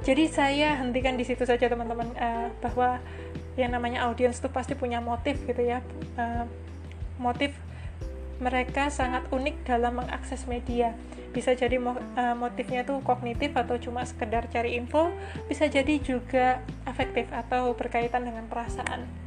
Jadi 0.00 0.32
saya 0.32 0.80
hentikan 0.80 1.20
di 1.20 1.28
situ 1.28 1.44
saja 1.44 1.68
teman-teman 1.68 2.08
uh, 2.16 2.48
bahwa 2.64 3.00
yang 3.60 3.76
namanya 3.76 4.08
audiens 4.08 4.40
itu 4.40 4.48
pasti 4.48 4.72
punya 4.72 5.04
motif 5.04 5.36
gitu 5.44 5.60
ya. 5.60 5.84
Uh, 6.16 6.48
motif 7.20 7.52
mereka 8.40 8.88
sangat 8.88 9.28
unik 9.28 9.68
dalam 9.68 10.00
mengakses 10.00 10.48
media. 10.48 10.96
Bisa 11.30 11.52
jadi 11.52 11.76
uh, 11.76 11.94
motifnya 12.34 12.82
itu 12.82 12.96
kognitif 13.04 13.52
atau 13.52 13.76
cuma 13.76 14.02
sekedar 14.08 14.48
cari 14.48 14.80
info, 14.80 15.12
bisa 15.46 15.68
jadi 15.68 16.00
juga 16.00 16.64
afektif 16.88 17.28
atau 17.30 17.76
berkaitan 17.76 18.24
dengan 18.24 18.48
perasaan. 18.48 19.19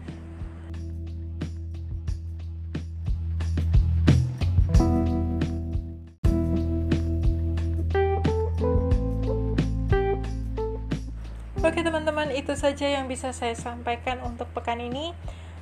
Itu 12.34 12.58
saja 12.58 12.90
yang 12.90 13.06
bisa 13.06 13.32
saya 13.32 13.54
sampaikan 13.54 14.20
untuk 14.26 14.50
pekan 14.52 14.82
ini. 14.82 15.14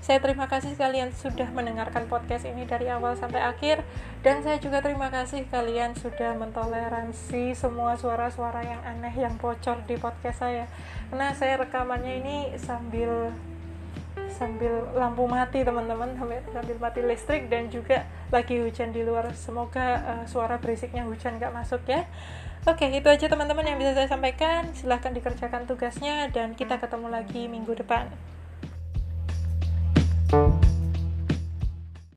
Saya 0.01 0.17
terima 0.17 0.49
kasih 0.49 0.73
kalian 0.73 1.13
sudah 1.13 1.45
mendengarkan 1.53 2.09
podcast 2.09 2.49
ini 2.49 2.65
dari 2.65 2.89
awal 2.89 3.13
sampai 3.13 3.37
akhir 3.37 3.85
dan 4.25 4.41
saya 4.41 4.57
juga 4.57 4.81
terima 4.81 5.13
kasih 5.13 5.45
kalian 5.45 5.93
sudah 5.93 6.33
mentoleransi 6.41 7.53
semua 7.53 7.93
suara-suara 7.93 8.65
yang 8.65 8.81
aneh 8.81 9.13
yang 9.13 9.37
bocor 9.37 9.77
di 9.85 10.01
podcast 10.01 10.41
saya. 10.41 10.65
Karena 11.13 11.37
saya 11.37 11.61
rekamannya 11.61 12.17
ini 12.17 12.37
sambil 12.57 13.29
sambil 14.33 14.89
lampu 14.97 15.29
mati 15.29 15.61
teman-teman 15.61 16.17
sambil 16.49 16.77
mati 16.81 17.05
listrik 17.05 17.45
dan 17.45 17.69
juga 17.69 18.09
lagi 18.33 18.57
hujan 18.57 18.89
di 18.89 19.05
luar 19.05 19.29
semoga 19.37 20.01
uh, 20.01 20.23
suara 20.25 20.57
berisiknya 20.57 21.05
hujan 21.05 21.37
gak 21.37 21.53
masuk 21.53 21.83
ya 21.85 22.09
Oke, 22.61 22.93
itu 22.93 23.09
aja 23.09 23.25
teman-teman 23.25 23.65
yang 23.65 23.81
bisa 23.81 23.97
saya 23.97 24.05
sampaikan. 24.05 24.69
Silahkan 24.77 25.09
dikerjakan 25.09 25.65
tugasnya 25.65 26.29
dan 26.29 26.53
kita 26.53 26.77
ketemu 26.77 27.09
lagi 27.09 27.49
minggu 27.49 27.73
depan. 27.73 28.05
thank 30.31 30.63
you 30.65 30.70